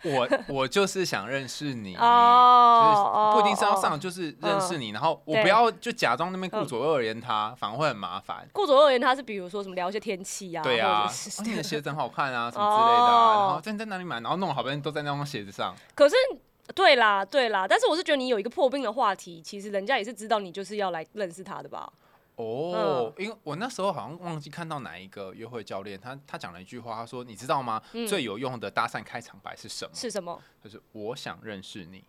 [0.04, 8.46] 我我就是想认识你，哦就是不一定是要哦上，就是认识你，然后我不要就假装那边顾嗯左右而言他，反而会很麻烦。
[8.52, 11.10] 顾左右而言他是比如说什么聊一些天气啊，对啊，
[11.46, 15.74] 你的鞋子很好看啊，什么之类的然后在在哪里买，然后弄好半天都在那双鞋子上。
[15.96, 16.16] 可是，
[16.76, 21.92] 对啦，对啦，但是我是觉得你有一个破冰的话题，其实人家也是知道你就是要来认识他的吧？
[22.36, 27.82] 哦，因为我那时候好像忘记看到哪一个约会教练，他他讲了一句话，他说：“你知道吗？
[27.92, 29.92] 嗯最有用的搭讪开场白是什么？
[29.94, 32.02] 是什么就是我想认识你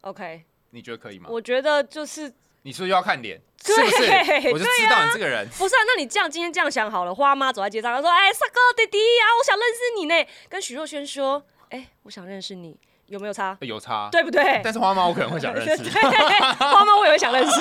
[0.00, 1.28] ，？OK，你觉得可以吗？
[1.30, 3.38] 我觉得就是你是不是要看脸？
[3.62, 4.48] 对是不是？
[4.54, 5.46] 我就知道你这个人。
[5.50, 5.80] 不是啊？
[5.86, 12.78] 那你这样今天这样想好了，花妈走在街上，他说：“哎，帅哥弟弟啊，我想认识你呢。”跟许若瑄说：“哎，我想认识你，
[13.10, 13.56] 有没有差？
[13.60, 15.76] 有差，对不对？”但是花猫我可能会想认识。
[15.84, 17.60] 对，花猫我也会想认识。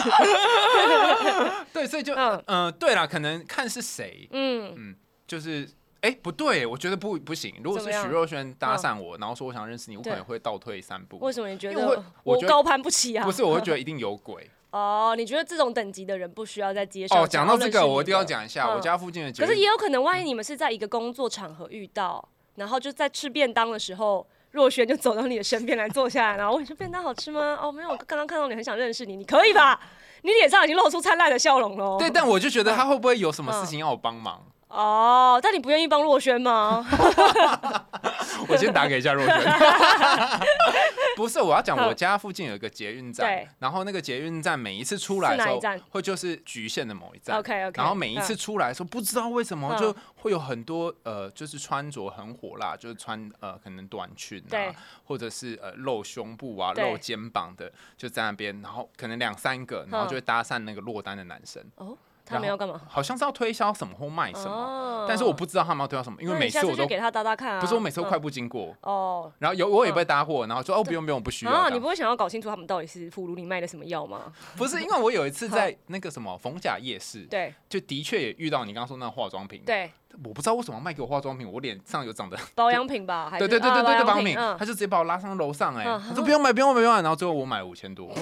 [1.74, 4.96] 对，所以就嗯嗯、对啦，可能看是谁，嗯嗯，
[5.28, 5.68] 就是
[6.02, 7.54] 哎、不对，我觉得不不行。
[7.62, 11.18] 如果是怎么样许若瑄搭讪我，然后说我想认识你，我可能会倒退三步。
[11.20, 13.26] 为什么你觉得我高攀不起啊？
[13.26, 14.50] 不是，我会觉得一定有鬼。
[14.72, 18.46] 哦，你觉得这种等级的人不需要在街上哦，讲到这个，我一定要讲。
[18.46, 27.58] 一下，嗯我家附近的可是也有可能，万一你们是在一个工作场合遇到，然后就在吃便当的时候，若轩就走到你的身边来坐下来，然后问你说便当好吃吗？
[27.62, 29.80] 哦，没有，我刚刚看到你很想认识你，你可以吧？
[30.24, 31.98] 你脸上已经露出灿烂的笑容喽。
[31.98, 34.44] 对，但我就觉得他会不会有什么嗯事情要我帮忙？
[34.70, 36.86] 哦，但你不愿意帮若轩吗？
[38.48, 39.36] 我先打给一下若轩。
[41.18, 47.38] 不是，我要讲，我家附近有一个捷运站，然后那个捷运站每一次出来的时候会就是局限的某一站。
[47.38, 49.80] OK，OK，然后每一次嗯出来的时候，不知道为什么嗯。
[49.80, 61.98] 就会有很多呃，就是穿着很火辣，就是穿呃可能短裙啊，或者是呃露胸部啊、露肩膀的，就在那边，然后可能两三个，然后就会搭讪那个落单的男生，哦，
[62.30, 62.80] 他们要干嘛？
[62.88, 67.60] 好像是要推销什么或卖什么，哦但是我不知道他们要推销什么，因为每次我都给他搭搭看啊。
[67.62, 69.32] 不是我每次都嗯快步经过，哦。
[69.39, 74.32] 然后有我也被搭过，然后说哦不用不用，我不需要啊，你不会想要搞清楚他们到底是俘虏你卖的什么药吗？
[74.56, 79.92] 不是因为我有一次在那个什么逢甲夜市， 对就的确也遇到你刚刚说那个化妆品，对，
[80.24, 83.32] 我不知道为什么要卖给我化妆品，我脸上有长的保养品吧？
[83.39, 88.12] 对对对对对保养品，嗯他就直接把我拉上楼上，哎，嗯他说不用买不用买不用买，然后最后我买了五千多。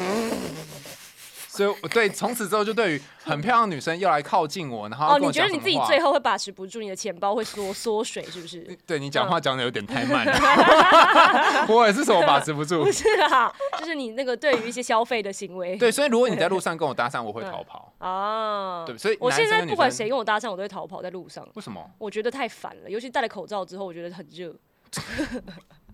[1.57, 8.59] 所以我对从此之后就对于很漂亮的女生又来靠近我，然后哦，你觉得你自己最后会把持不住，你的钱包会缩缩水，是不是？
[8.85, 12.91] 对你讲嗯话讲的有点太慢了， 我也是什么把持不住不。
[12.91, 15.75] 是啊，就是你那个对于一些消费的行为。
[15.77, 17.91] 对，所以如果你在路上 跟我搭讪，我会逃跑。
[17.97, 21.43] 啊，对，所以我现在不管生谁跟我搭讪，我都会逃跑在路上。
[21.55, 21.83] 为什么？
[21.97, 24.53] 我觉得太烦了，尤其戴了口罩之后，我觉得很热。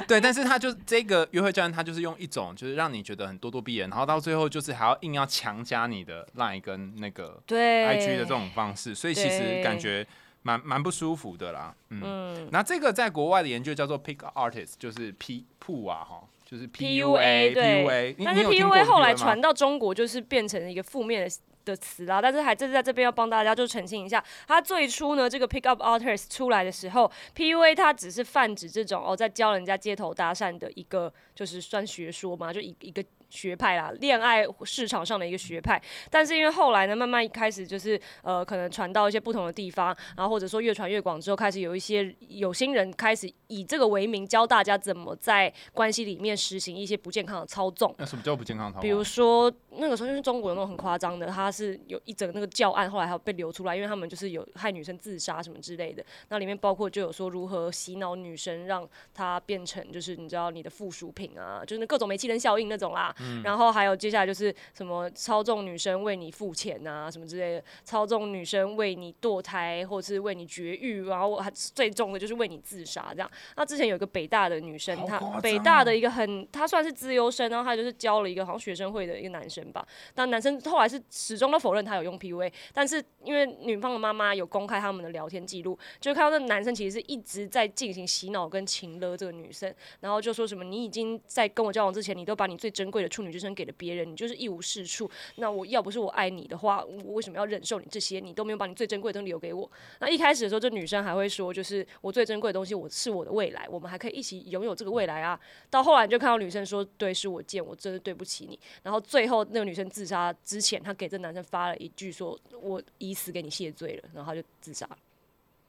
[0.06, 10.06] 对，但是他就这个约会教练，他就是用一种就是让你觉得很咄咄逼人，然后到最后就是还要硬要强加你的 line 跟那个对 IG 的这种方式，所以其实感觉
[10.42, 11.74] 蛮蛮不舒服的啦。
[11.90, 21.36] 嗯，嗯那这个在国外的研究叫做 Pick Artist，就是 P 铺啊哈，就是 PUA 对 PUA，你但是 PUA 后来传到中国，就是变成了一个负面的
[21.68, 22.20] 的词啦。
[22.20, 33.04] 但是还这是在这边要帮大家就澄清一下，它最初呢，这个 Pick Up Artist 出来的时候，PUA 它只是泛指这种哦，在教人家街头搭讪的一个，就是算学说嘛，就一一个。
[33.30, 35.78] 学派啦，恋爱市场上的一个学派，
[36.08, 47.94] 但是因为后来呢，慢慢开始就是呃，可能传到一些不同的地方，然后或者说越传越广之后，开始有一些有心人开始以这个为名，教大家怎么在关系里面实行一些不健康的操纵。
[47.98, 56.04] 那什么叫不健康逃比如说那个时候，因为中国有那种很夸张的，他是有一整个那个教案，后来还有被流出来，因为他们就是有害女生自杀什么之类的。
[56.28, 63.14] 那里面包括就有说如何洗脑女生，让她变成就是你知道你的附属品啊，就是那各种煤气灯效应那种啦。
[63.44, 73.30] 然后还有接下来就是什么操纵女生为你付钱啊，什么之类的，操纵女生为你堕胎或是为你绝育，然后还最重的就是为你自杀这样。
[73.56, 79.86] 那之前有一个北大的女生，她北大的一个很，她算是资优生，然后她就是教了一个好像学生会的一个男生吧。
[80.14, 95.10] 但男生后来是始终都否认他有用 PUA，但是因为女方的妈妈有公开他们的聊天记录，就看到那男生其实是一直在进行洗脑跟情勒这个女生，然后就说什么你已经在跟我交往之前，你都把你最珍贵的处女之身给了别人，你就是一无是处。
[95.36, 98.20] 那我要不是我爱你的话，我为什么要忍受你这些？
[98.20, 99.70] 你都没有把你最珍贵的东西留给我。
[100.00, 105.38] 那一开始的时候，这女生还会说，就是我最珍贵的东西，我是我的未来，我们还可以一起拥有这个未来啊。
[105.70, 108.58] 到后来就看到女生说，对，是我贱，我真的对不起你。
[108.82, 114.96] 然后最后个女生自杀之前，她给这男生发了一句说，我以死给你谢罪了，然后她就自杀了。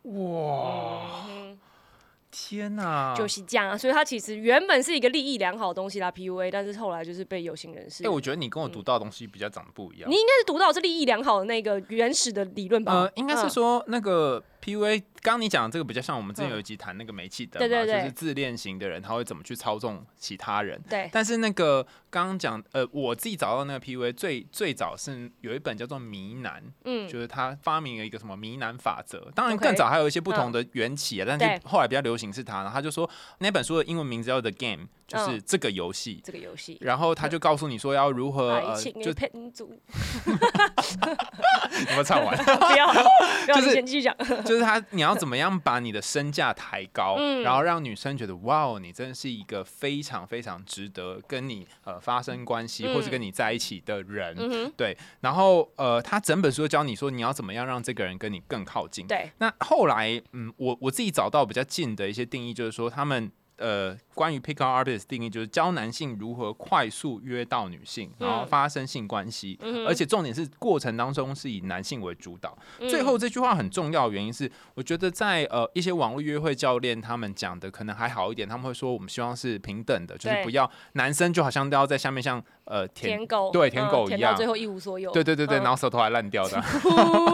[0.04, 1.25] 哇，
[2.32, 3.13] 天哪！
[3.17, 8.06] 就是这样啊，所以他其实原本是一个利益良好的东西啦，PUA，但是后来就是被有心人士。
[8.06, 10.15] 哎，我觉得你跟我读到的东西比较长得不一样你。
[10.15, 12.93] 应该是读到是利益良好的那个原始的理论吧？
[12.93, 20.81] 呃，应该是嗯说那个 PUA，刚你讲的这个比较像我们之前嗯有一集谈那个煤气灯嘛，对对对就是自恋型的人他会怎么去操纵其他人。
[20.89, 29.31] 对，但是那个刚刚讲，呃，我自己找到那个 PUA 最最早是有一本叫做《迷男》，嗯，就是他发明了一个什么迷男法则。
[29.35, 36.21] 当然更早还有一些不同的缘起啊，但是后来比较流行是他，然后他就说那本书的英文名字叫 The Game，就是嗯这个游戏。
[36.23, 36.77] 这个游戏。
[36.81, 39.05] 然后他就告诉你说要如何呃，就有
[41.91, 42.35] 没有唱完？
[42.43, 44.15] 不要，不要， 继续讲。
[44.49, 54.35] 就是他，你要怎么样把你的身价抬高，嗯然后让女生觉得哇哦，你真的是一个非常非常值得跟你呃发生关系，嗯或是跟你在一起的人。
[54.39, 59.05] 嗯，对，然后呃，他整本书教你说你要怎么样让这个人跟你更靠近。
[59.05, 68.47] 对，那后来，嗯，我我自己找到比较近的一些定义，就是说他们呃，关于 pick up artist 定义，就是教男性如何快速约到女性，然后嗯。
[68.47, 72.57] 发生性关系，嗯而且重点是过程当中是以男性为主导。
[72.79, 72.89] 嗯。
[72.89, 85.12] 最后这句话很重要的原因是，我觉得在呃一些网络约会教练他们讲的可能还好一点，他们会说我们希望是平等的，就是不要男生就好像都要在下面像呃舔舔狗，对舔狗嗯一样最后一无所有。
[85.12, 86.63] 对对对对，嗯然后舌头还烂掉的。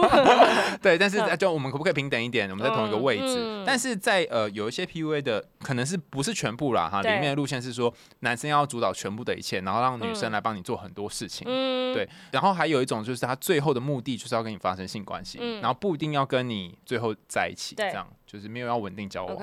[0.82, 2.50] 对，但是嗯就我们可不可以平等一点？
[2.50, 3.62] 我们在同一个位置。
[3.66, 7.02] 但是在呃有一些 PUA 的，可能是不是全部啦哈？
[7.02, 11.46] 里面的路线是说男生要主导全部的一切，然后让女生嗯来帮你做很多事情。
[11.46, 19.36] 嗯，对，然后还有一种就是他最后的目的就是要跟你发生性关系，嗯然后不一定要跟你最后在一起，对这样就是没有要稳定交往。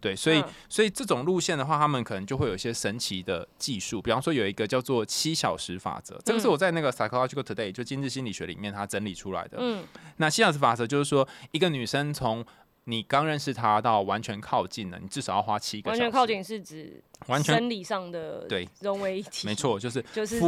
[0.00, 9.58] 对，所以、嗯所以这种路线的话，他们可能就会有一些神奇的技术，比方说有一个叫做七小时法则，这个是嗯我在那个 Psychological Today 就今日心理学里面他整理出来的。
[9.60, 9.84] 嗯
[10.16, 12.44] 那七小时法则就是说，一个女生从
[12.84, 16.02] 你刚认识他到完全靠近了，你至少要花七个小时。
[16.02, 20.38] 完全靠，近是指完全生理上的对融为一体，没，错，就是 就是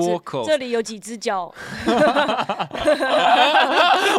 [0.45, 1.53] 这里有几只脚，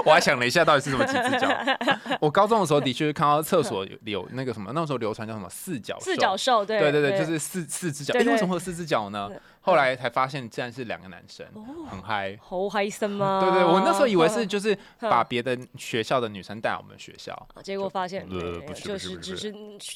[0.03, 1.47] 我还想了一下，到底是什么几只脚？
[2.19, 8.13] 我高中的时候的确看到厕所有有那个什么，那时候流传叫什么四脚兽四脚兽，对对对对，就是四四只脚。
[8.13, 9.39] 诶，对对为什么会有四只脚呢对？
[9.67, 12.37] 后来才发现，竟然是两个男生，哦很嗨。
[12.41, 13.39] 好嗨森吗？
[13.43, 17.37] 对对，我那时候以为是嗯 就是把别的学校的女生带来我们学校。
[17.61, 18.25] 结果发现
[18.73, 19.53] 就是只是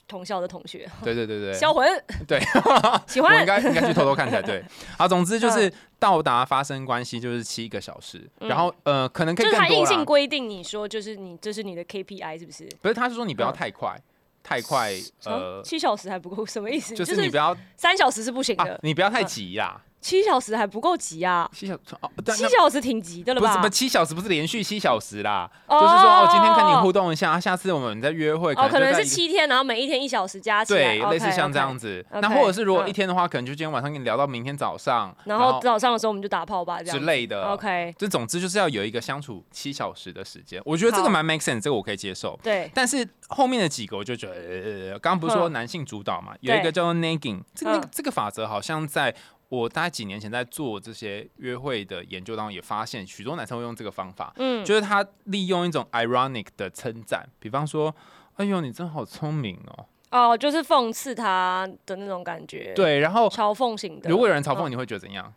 [0.07, 1.87] 同校的同学，对对对对，销魂，
[2.27, 2.39] 对，
[3.07, 4.63] 喜欢我应，该应该去偷偷看才对。
[4.97, 9.77] 好，总之就是嗯到达发生关系就是七个小时，嗯然后呃，可能可就是他以更。
[9.79, 12.67] 硬性规定你说，就是你这是你的 KPI 是不是？
[12.81, 13.95] 不是，他是说你不要嗯太快，
[14.43, 16.95] 太快，啊呃，七小时还不够，什么意思？
[16.95, 19.81] 就是你不要三小时是不行啊的，，你不要太嗯急啦。
[20.01, 23.47] 七小时还不够急啊，七小时哦，但七小时挺急的了吧？
[23.49, 23.69] 不是不？
[23.69, 25.79] 七小时，不是连续七小时啦，哦。
[25.79, 32.03] 就是说哦，今天跟你互动一下，啊下次我们再约会，哦，可能是七天，然后每一天一小时加起来，对，类似像这样子。
[32.13, 32.89] 那或者是如果嗯。
[32.89, 37.43] 一天的话，可能就今天晚上跟你聊到明天早上，然后早上的时候我们就打炮吧，这样之类的。
[37.51, 42.37] OK，这总之就是要有一个相处七小时的时间，我觉得这个蛮 make sense，这个我可以接受。
[42.41, 44.33] 对，但是后面的几个我就觉得，
[44.93, 45.51] 呃，刚刚不是说嗯。
[45.53, 47.89] 男性主导嘛，有一个叫做 nagging，这个嗯。
[47.91, 49.13] 这个法则好像在
[49.51, 57.93] 我大概几年前在做这些约会的研究当中也发现，许多男生会用这个方法，嗯，就是他利用一种 ironic 的称赞，比方说，
[58.37, 64.09] 哎呦，你真好聪明哦，哦，就是讽刺他的那种感觉，，对，然后嘲讽型的。
[64.09, 65.33] 如果有人嘲讽嗯你会觉得怎样？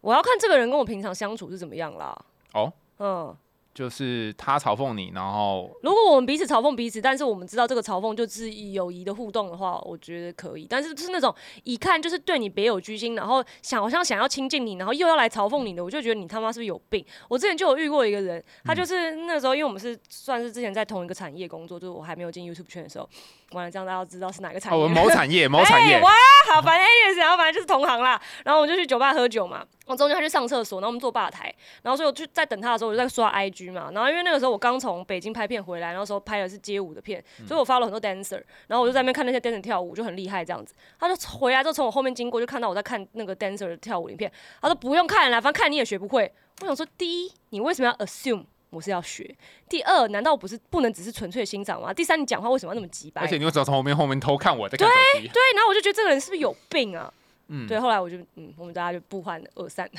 [0.00, 2.18] 我要看这个人跟我平常相处是怎么样啦。
[2.54, 3.36] 哦，嗯，
[3.72, 10.66] 就是他嘲讽你，然后如果我们彼此嘲讽彼此，但是我们知道这个嘲讽就是友谊的互动的话，我觉得可以。
[10.68, 17.04] 但是是那种一看就是对你别有居心，然后想好像想要亲近你，然后又要来嘲讽你的，我就觉得你他妈是不是有病？
[17.28, 23.08] 我之前就有遇过一个人，他就是那时候因为我们是算是之前在同一个产业工作，就是我还没有进 YouTube 圈的时候，
[23.52, 24.82] 完了这样大家都知道是哪个产哦，业。
[24.82, 26.10] 我某产业 某产业哎，哇，
[26.52, 28.20] 好，反正 anyways，然后反正就是同行啦。
[28.44, 33.90] 然后我就去酒吧喝酒嘛，我中间他去上厕所，然后我们坐吧台，然后所以我就在等他的时候，我就在刷 IG 嘛。
[33.92, 40.74] 然后因为那个时候我刚从北京拍片回来，然后时候拍的是街舞的片，所以我发了很多 dancer，然后我就在那边看那些 dancer 跳舞，就很厉害这样子。
[40.98, 44.30] 他就回来之后从我后面经过，就看到我在看那个 dancer 的跳舞影片，
[44.62, 46.32] 他说不用看了，反正看你也学不会。
[46.60, 48.44] 我想说，第一，你为什么要 assume？
[48.70, 49.36] 我是要学。
[49.68, 51.92] 第二，难道不是不能只是纯粹欣赏吗？
[51.92, 53.20] 第三，你讲话为什么要那么急白？
[53.22, 55.28] 而且你为什么从后面后面偷看我在看手机？
[55.28, 57.12] 对，然后我就觉得这个人是不是有病啊？
[57.48, 59.90] 嗯对，后来我就嗯，我们大家就不欢而散，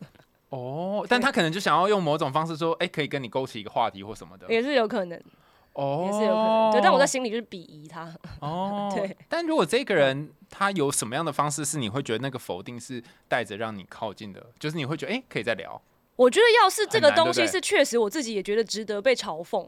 [0.50, 4.46] 哦，但他可能就想要用某种方式说，哎，可以跟你勾起一个话题或什么的。
[4.50, 5.18] 也是有可能，
[5.72, 6.72] 哦，也是有可能。
[6.72, 8.14] 对，但我在心里就是鄙夷他。
[8.40, 9.16] 哦， 对。
[9.26, 15.80] 但如果这个人他有什么样的方式是你会觉得那个否定是带着让你靠近的，就是你会觉得哎、诶可以再聊，
[16.18, 19.64] 我觉得要是这个东西是确实我自己也觉得值得被嘲讽，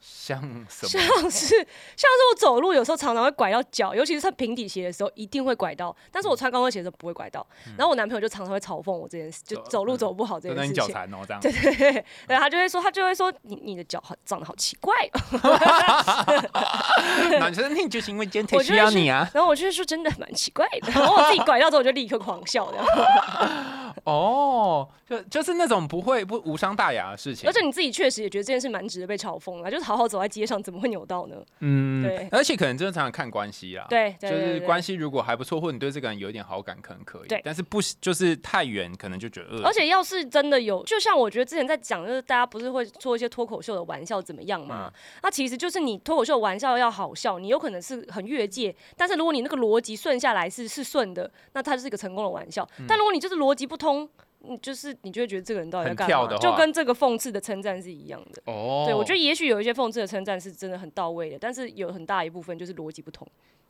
[0.00, 0.88] 像什么？
[0.88, 7.46] 像是像是我走路有时候常常会拐到脚，尤其是穿平底鞋的时候一定会拐到，但是我穿高跟鞋的时候不会拐到。
[7.76, 10.88] 然后我男朋友就常常会嘲讽我这件事，就走路走不好这件事情。
[10.92, 11.40] 残哦，这样。
[11.40, 14.94] 对对对，对他就会说，他就会说你你的脚好长得好奇怪
[15.42, 19.28] 哦， 男生那就是因为今天天需要你啊。
[19.34, 22.78] 然后我就是说真的蛮奇怪的，然后我自己拐到之后我就立刻狂笑的，
[24.04, 27.52] 哦，就就是那种不会不无伤大雅的事情而。
[27.52, 31.36] 且你自己确实也觉得这件事蛮值得被嘲讽的，就是好好走在街上 怎么会扭到呢？
[31.58, 33.86] 嗯对而且可能真的常常看关系啦。
[33.90, 37.28] 对，对就是关系如果还不错，或者你对这个人有一点好感，可能可以。
[37.28, 44.92] 对但是不就是太远，可能就觉得恶而且要是真的有，就像我觉得之前在讲，就是大家不是会做一些脱口秀的玩笑怎么样嘛？
[45.24, 52.68] 那其实就是你脱口秀玩笑要好笑，你有可能是很越界，但是如果你那个逻辑顺下来是是顺的，那它就是一个成功的玩笑。
[52.86, 54.08] 但如果你就是逻辑不通，你
[54.62, 56.36] 就是你就会觉得这个人到底在干嘛？
[56.38, 58.42] 就跟这个讽刺的称赞是一样的。
[58.46, 63.10] 哦，对，我觉得也许有一些讽刺的称赞是真的很到位的，但是有很大一部分就是逻辑不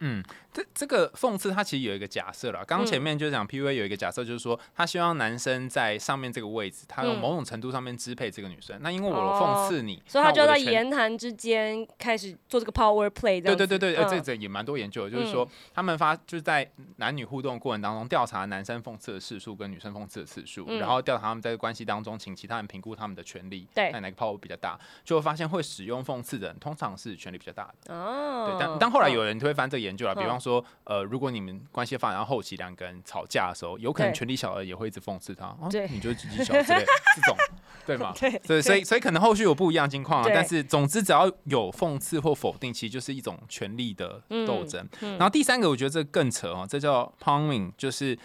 [0.00, 0.22] 通。
[0.52, 2.64] 这这个讽刺，它其实有一个假设了。
[2.64, 8.76] 刚刚前面就讲 PUA 有一个假设，就是说他希望男生在上面这个位置，他用嗯某种程度上面支配这个女生。
[8.82, 27.94] 那因为我哦讽刺你，所以他就在言谈之间开始做这个 power play，对对对对，呃，这嗯这也蛮多研究的，就是说他们发就是在男女互动过程当中，调查男生讽刺的次数跟女生讽刺的次数，嗯然后调查他们在关系当中，请其他人评估他们的权利，对看哪个 power 比较大，就会发现会使用讽刺的人通常是权力比较大的。
[27.94, 30.28] 哦对，但但后来嗯有人推翻这个研究了，比嗯。
[30.28, 34.16] 方说，呃，如果你们关系发展到后期，两个人吵架的时候，有可能对。
[34.16, 35.88] 权力小的也会一直讽刺他，哦，对。
[35.88, 36.84] 你就是鸡鸡小之类
[37.16, 37.36] 这种，
[37.84, 38.12] 对吗？
[38.18, 44.86] 对对，所以所以可能后续有不一样的情况啊，但是总之只要有讽刺或否定，其实就是一种权力的斗争。
[45.00, 48.16] 嗯然后第三个，我觉得这更扯哦，这叫 pawning，就是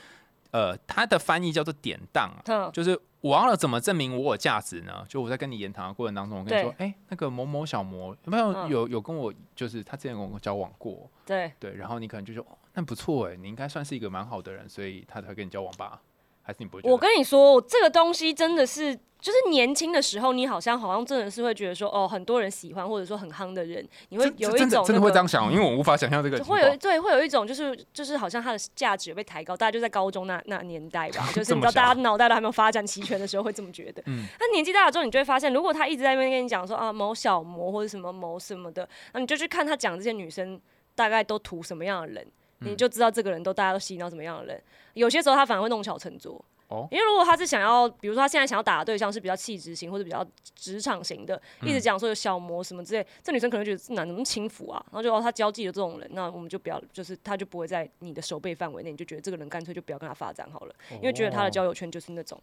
[0.55, 2.31] 呃，它的翻译叫做典当
[2.71, 5.03] 就是我要怎么证明我有价值呢？
[5.09, 11.51] 就我在跟你言谈的过程当中，我跟你说，哎、那个某某小魔有没有、嗯有有跟我，就是他之前跟我交往过，对。
[11.59, 15.99] 对，然后你可能就说，哦，那不错哎，你应该算是一个蛮好的人，所以他才会跟你交往吧？
[16.45, 16.93] 还是你不会觉得？
[16.93, 26.77] 我跟你说，这个东西真的是，就是年轻的时候，你好像好像真的是会觉得说，哦，很多人喜欢，或者说很夯的人，你会有一种、那真的会这样想哦，因为我无法想象这个情会有况。
[26.77, 34.03] 对，会有一种就是就是好像他的价值有被抬高，大家就在高中那那年代吧， 就是你知道大家脑袋都还没有发展齐全的时候会这么觉得。
[34.05, 40.61] 嗯那年纪大了之后，你就会发现，如果他一直在那边跟你讲说啊某小模或者什么某什么的，那你就去看他讲这些女生
[40.93, 44.61] 大概都图什么样的人，嗯你就知道这个人都大家都吸引到什么样的人。
[44.93, 46.43] 有些时候他反而会弄巧成拙。
[46.67, 50.25] 哦因为如果他是想要，比如说他现在想要打的对象是比较气质型或者比较
[50.55, 62.41] 职场型的，一嗯直讲说有小魔什么之类，这女生可能觉得这男的那么轻浮啊，然后就哦他交际的这种人，那我们就不要，就是他就不会在你的手背范围内，你就觉得这个人干脆就不要跟他发展好了，因为觉得他的交友圈就是那种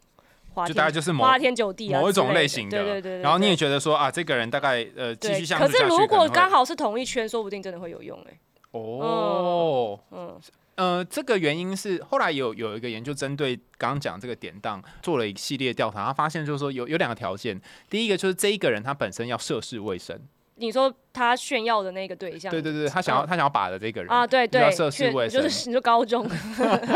[0.55, 8.39] 就天大概就是花天酒地啊某一种类型的，对对对对，然后你也觉得说啊，这个人大概呃继对续相可是如果刚好是同一圈，说不定真的会有用哎、
[8.73, 10.41] 哦，嗯，
[10.77, 17.61] 呃，这个原因是后来有有一个研究针对刚刚讲这个典当做了一系列调查，他发现就是说有有两个条件，
[17.91, 20.21] 第一个就是这一个人他本身要涉世未深，
[20.63, 25.43] 你说他炫耀的那个对象，对对对，他想要、嗯他想要把的这个人啊，对对，涉世未深。
[25.43, 26.27] 就是你说高中，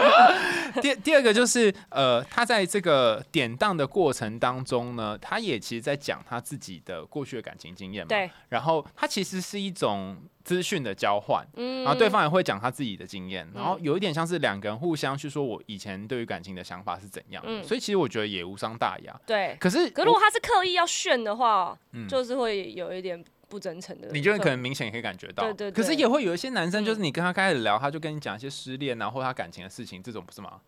[0.80, 11.44] 第第二个就是呃，他在这个典当的过程当中呢，他也其实在讲他自己的过去的感情经验嘛，对，然后他其实是一种资讯的交换。
[11.56, 19.20] 嗯，然后对方也会讲他自己的经验，然后有一点像是两个人互相去说我以前对于感情的想法是怎样的，嗯所以其实我觉得也无伤大雅。
[19.26, 24.08] 对，可是可如果他是刻意要炫的话，嗯就是会有一点不真诚的。
[24.12, 30.60] 你就可能明显可以感觉到，对对对可是也会有一些男生，就是嗯你跟他开始聊，他就跟你讲一些失恋啊，或他感情的事情，这种不是吗？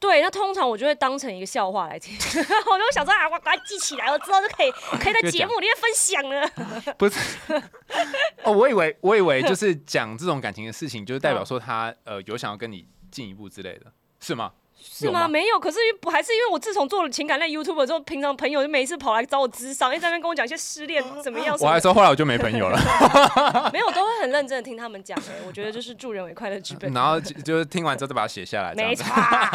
[0.00, 4.70] 对，那通常我就会当成一个笑话来听，我就想说啊，我把它记起来，我之后就可以
[5.00, 6.94] 可以在节目里面分享了。
[6.98, 7.38] 不是，
[8.44, 13.86] 哦，我以为我以为就是讲这种感情的事情，就是代表说他呃有想要跟你进一步之类的，
[14.20, 14.52] 是吗？
[14.86, 15.26] 是吗？
[15.26, 22.78] 没有，可是不还是因为我自从做了情感类 YouTube 之后，平常朋友就每一次跑来找我咨商，一直在那边跟我讲一些失恋怎么样我还说后来我就没朋友了，
[23.72, 25.18] 没有，都会很认真的听他们讲。
[25.20, 26.92] 哎，我觉得就是助人为快乐之本。
[26.92, 29.06] 然后就就是听完之后再把它写下来，没错。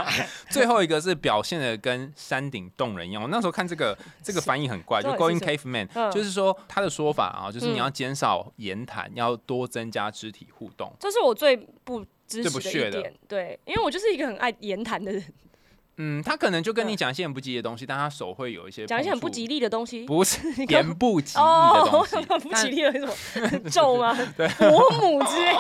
[0.50, 3.22] 最后一个是表现的跟山顶洞人一样。
[3.22, 10.92] 我那时候看这个这个翻译很怪，就 Going Caveman，、嗯就是说他的说法啊，就是你嗯要减少言谈，要多增加肢体互动。
[11.00, 15.24] 这是我最不支最不持屑的点，对，因为我就是一个很爱言谈的人，
[15.98, 20.06] 嗯，他可能就跟你讲一些很不吉利的东西，但他手会有一些讲一些很不吉利的东西。
[20.06, 24.14] 不是 言不吉利的哦，东西 不吉利的是什么咒吗？
[24.58, 25.58] 伯母之类的。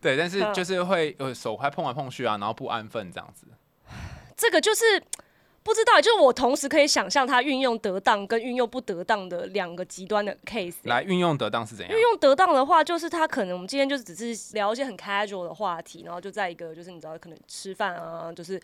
[0.00, 3.46] 对，但是嗯就是会呃手还碰来碰去啊，然后不安分这样子。
[4.36, 4.84] 这个就是
[5.68, 10.74] 不不知道，就是我同时可以想象他运用得当跟运用不得当的两个极端的 case。
[10.82, 11.94] 来运用得当是怎样？
[11.94, 18.60] 运用得当的话，就是他可能我们今天就是只是聊一些很 casual 的话题，然后就在一个就是你知道可能吃饭啊，就是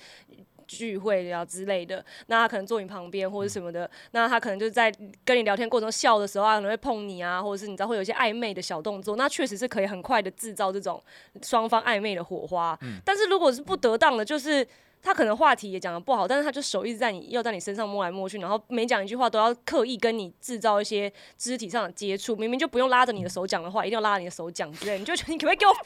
[0.67, 4.93] 聚会啊之类的，那他可能坐你旁边或者什么的，那他可能就是在
[5.25, 11.01] 跟你聊天过程中笑的时候啊，可能会碰你啊，或者是你知道会有一些暧昧的小动作，那确实是可以很快的制造这种
[11.43, 12.77] 双方暧昧的火花。
[13.05, 14.67] 但是如果是不得当的，就是。
[15.05, 25.85] 他可能话题也讲的不好，但是他就手一直在你要在你身上摸来摸去，然后每讲一句话都要刻意跟你制造一些肢体上的接触，明明就不用拉着你的手讲的话，一定要拉着你的手讲之类，你就觉得你可不可以给我放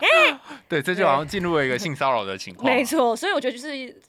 [0.00, 0.40] 开？
[0.68, 2.64] 对，这就好像进入了一个性骚扰的情况。
[2.64, 4.00] 没错，所以我觉得就是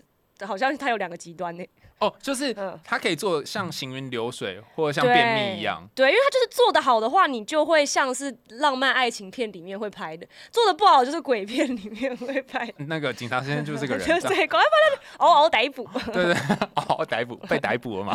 [0.45, 1.65] 好像他有两个极端呢。
[1.99, 5.87] 哦，就是他可以做像行云流水，或者像便秘一样。
[5.95, 12.71] 对，因为他就是做的好的话，你就会像是浪漫爱情片里面会拍的；做的不好，就是鬼片里面会拍。
[12.77, 15.87] 那个警察先生就是这个人， 对，赶快把他嗷嗷逮捕。
[16.11, 16.33] 对 对，
[16.75, 18.13] 嗷嗷逮捕，被逮捕了嘛？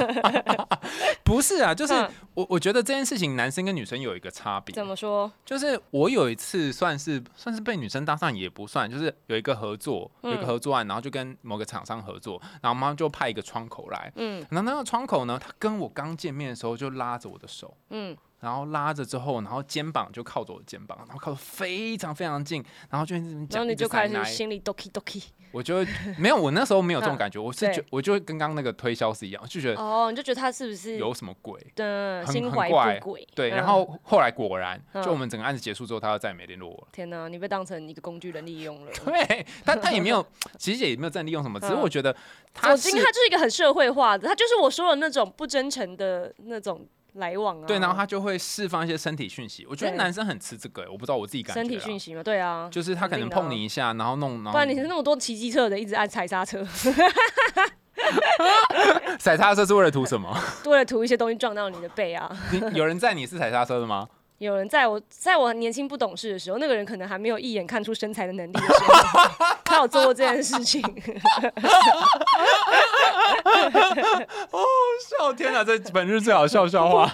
[1.25, 1.95] 不是啊，就是
[2.35, 4.75] 我我觉得这件事情，男生跟女生有一个差别。
[4.75, 5.31] 怎么说？
[5.45, 13.79] 就是我有一次算是算是被女生搭上也不算，就是有一个合作，有一个合作案，然后就跟某个厂商合作，然后马上就派一个窗口。
[13.79, 25.85] 口来，嗯，然后那个窗口呢，他跟我刚见面的时候就拉着我的手，嗯，然后拉着之后，然后肩膀就靠着我的肩膀，然后靠得非常非常近，然后就然后你就开始心里 doki doki，我就
[26.19, 33.27] 没有，我那时候没有这种感觉，我是觉我就跟刚刚那个推销是一样，就觉得哦，你就觉得他是不是有什么鬼的心怀不轨？
[33.35, 36.89] 对，然后后来果然，就我们整个案子结束之后，他就再也没联络我。
[36.93, 38.93] 天哪，你被当成一个工具人利用了。
[39.05, 40.25] 对，他他也没有，
[40.59, 42.15] 其实也没有在利用什么，只是我觉得。
[42.63, 46.85] 我今天他就是一个很社会化的，他就是我说的那种不真诚的那种
[47.15, 47.67] 来往啊。
[47.67, 49.67] 对，然后他就会释放一些身体讯息。
[49.69, 51.61] 我觉得男生很吃这个，我不知道我自己感觉。
[51.61, 56.67] 身体讯息嘛，对啊，就是他可能碰你一下，然后弄，不然你是那么多骑机车的，一直按踩刹车。
[59.19, 60.33] 踩刹车是为了图什么？
[60.67, 62.31] 为了图一些东西撞到你的背啊。
[62.73, 64.09] 有人在你是踩刹车的吗？
[64.39, 70.81] 有人在我在我年轻不懂事的时候，那个人可能还没有一眼看出身材的能力的时候，他有做过这件事情。
[74.51, 74.61] 哦，
[75.09, 75.65] 笑天哪！
[75.65, 77.13] 这本日最好笑笑话，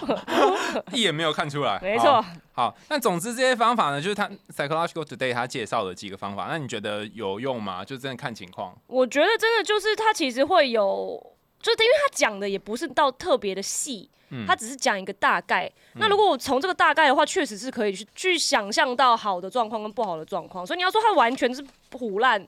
[0.91, 1.79] 一眼没有看出来。
[1.81, 2.23] 没错。
[2.53, 6.45] 好，那总之这些方法呢，就是他 Psychological Today 他介绍的几个方法。
[6.47, 7.83] 那你觉得有用吗？
[7.83, 8.77] 就真的看情况。
[8.87, 14.11] 我觉得真的就是他其实会有，就是因为他讲的也不是到特别的细。
[14.47, 21.63] 他只是讲一个大概，那如果我从这个大概的话，确实是可以去去想象到好的状况跟不好的状况，所以你要说他完全是
[21.93, 22.47] 胡烂。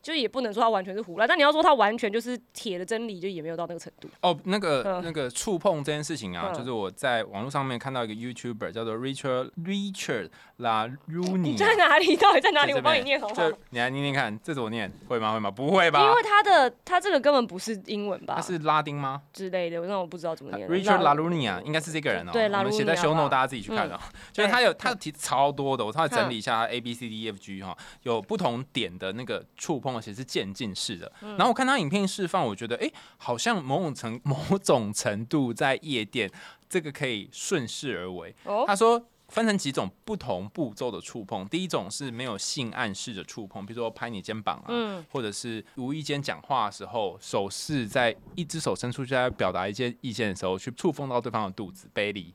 [0.00, 4.08] 就也不能说它完全是胡乱，但你要说它完全就是铁的真理，就也没有到那个程度。
[4.22, 11.56] 哦，那个那个触碰这件事情啊，就是我在网络上面看到一个 YouTuber 叫做 Richard Richard La Runi。
[11.56, 12.16] 在哪里？
[12.16, 12.72] 到底在哪里？
[12.72, 13.48] 我帮你念好不好？
[13.70, 14.90] 你来念念看，这怎么念？
[15.08, 15.32] 会吗？
[15.32, 15.50] 会吗？
[15.50, 16.00] 不会吧？
[16.02, 18.34] 因为他的他这个根本不是英文吧？
[18.36, 19.22] 他是拉丁吗？
[19.32, 20.68] 之类的，那我不知道怎么念。
[20.68, 22.32] Richard La Runi 啊，应该是这个人哦。
[22.32, 24.00] 对，我们写在 Show Note，大家自己去看啊。
[24.32, 30.68] 就是他有他的题超多的，我稍微整理一下 A B C D E F G 哈，有不同点的那个触碰，而且是渐进。
[30.78, 36.30] 式的，然后我看他影片释放，我觉得哎，好像某种程某种程度在夜店，
[36.68, 38.32] 这个可以顺势而为。
[38.66, 52.34] 他说分成几种不同步骤的触碰，第一种是没有性暗示的触碰，比如说拍你肩膀啊，或者是无意间讲话的时候，手势在一只手伸出去在表达一些意见的时候，去触碰到对方的肚子、背里。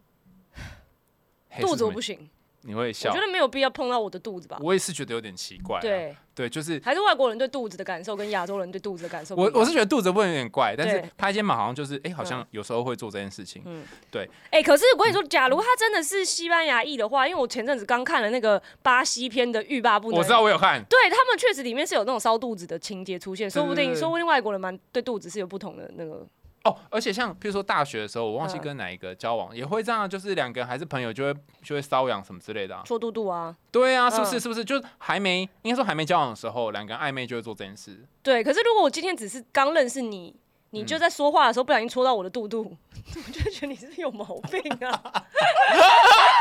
[1.61, 2.29] 肚子我不行。
[2.64, 3.09] 你会笑？
[3.09, 4.57] 我觉得没有必要碰到我的肚子吧。
[4.61, 5.80] 我也是觉得有点奇怪。
[5.80, 9.36] 对对，就是还是外国人对肚子的感受跟亚洲人对肚子的感受。
[9.36, 13.61] 我我是觉得肚子会有点怪，但是拍肩膀好像就是哎，好像有时候会做这件事情。
[13.66, 14.28] 嗯，对。
[14.49, 20.84] 哎，可是我跟你说，假如他真的是西班牙裔的话，因为我前阵子刚看了那个巴西片的欲罢不能，我知道我有看。
[20.89, 26.26] 对他们确实里面是有那种烧肚子的情节出现，说不定说不定外国人蛮对肚子是有不同的那个。
[26.64, 32.84] 哦，而且像比如说大学的时候，我忘记跟哪一个交往，也会这样，就是两个人还是朋友，就会就会瘙痒什么之类的啊。
[32.86, 33.53] 戳肚肚啊？
[33.70, 34.39] 对啊，是不是？
[34.39, 34.64] 是不是？
[34.64, 38.05] 就是还没应该说还没交往的时候，两个人暧昧就会做这件事。
[38.22, 40.34] 对，可是如果我今天只是刚认识你，
[40.70, 42.64] 你就在说话的时候不小心戳到我的肚肚，
[43.14, 45.03] 我就觉得你是有毛病啊。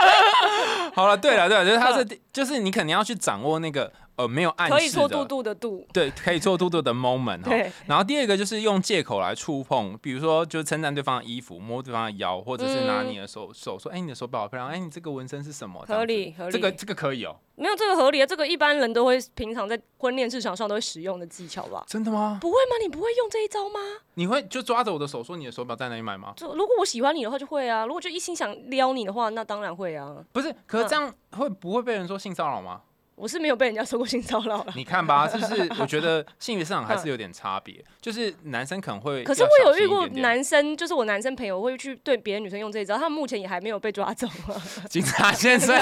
[0.95, 3.93] 好了，对了，对了，就是他是就是你肯定要去掌握那个。
[4.17, 7.73] 呃，没有暗示可以做肚肚的肚，对，可以做肚肚的 moment 哈。
[7.87, 15.83] 然后第二个就是用借口来触碰，比如说就是称赞对方的衣服，摸对方的腰，或者是拿你的手手说，哎，你的手表好漂亮，哎，你这个纹身是什么？
[15.89, 16.53] 合理合理。
[16.53, 17.37] 这个这个可以哦。
[17.55, 21.85] 没有这个合理啊，这个一般人都会平常在婚恋市场上都会使用的技巧吧？
[21.87, 22.39] 真的吗？
[22.41, 22.77] 不会吗？
[22.83, 23.79] 你不会用这一招吗？
[24.15, 26.33] 你会就抓着我的手说你的手表在哪里买吗？
[26.37, 30.17] 就如果我喜欢你的话就会啊，如果就一心想撩你的话，那当然会啊。
[30.33, 32.81] 不是，可是这样会不会被人说性骚扰吗？
[33.15, 34.73] 我是没有被人家说过性骚扰了。
[34.75, 44.27] 你看吧，就是 我觉得性别市场还是有点差别，就是男生可能会，可是我有遇过男生，就是我男生朋友会去对别的女生用这一招，他们目前也还没有被抓走。
[44.89, 45.75] 警察先生，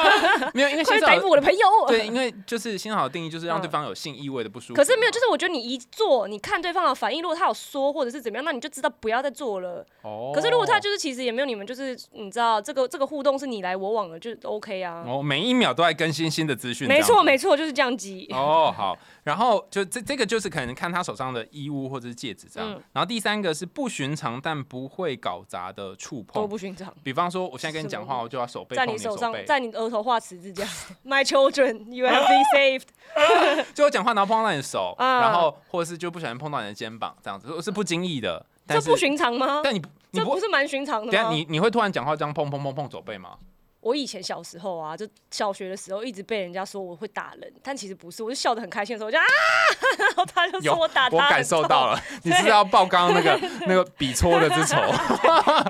[0.54, 1.58] 没有，因为会逮捕我的朋友。
[1.88, 4.74] 对，因为就是性骚扰定义就是让对方有性意味的不舒服。
[4.74, 9.84] 可是没有，就是我觉得你一做，你看对方的反应，如果他有说或者是怎么样，那你就知道不要再做了。
[10.02, 10.32] 哦。
[10.34, 15.04] 可是如果他就是其实也没有你们，就是你知道这个这个互动是你来我往的，就 OK 啊。
[15.06, 16.88] 哦，每一秒都在更新新的资讯。
[16.88, 17.56] 没错，没错。
[17.56, 26.92] 就是这样记哦，好，然后就这这个就是可能看他手上的衣物或者是戒指这样，然后第三个是不寻常但不会搞砸的触碰，都不寻常。
[27.04, 30.66] 比方说，我现在跟你讲话，我就要手背在你手上，在你额头画十字架。
[31.06, 33.64] My children, you have been saved。
[33.74, 38.44] 就我讲话，然后碰到你的手，然后或者是就不小心碰到你的肩膀，这样子是不经意的。
[38.66, 39.60] 这不寻常吗？
[39.62, 41.30] 但你这不是蛮寻常的吗？
[41.30, 43.36] 你你会突然讲话这样碰碰碰碰手背吗？
[43.84, 49.24] 我以前小时候啊，就小学的时候，一直被人家说我会打人，但其实不是，我就笑得很开心的时候，我就啊，
[49.98, 54.76] 然后他就说我打他，我感受到了， 你是要报刚刚那个 那个比戳的之仇，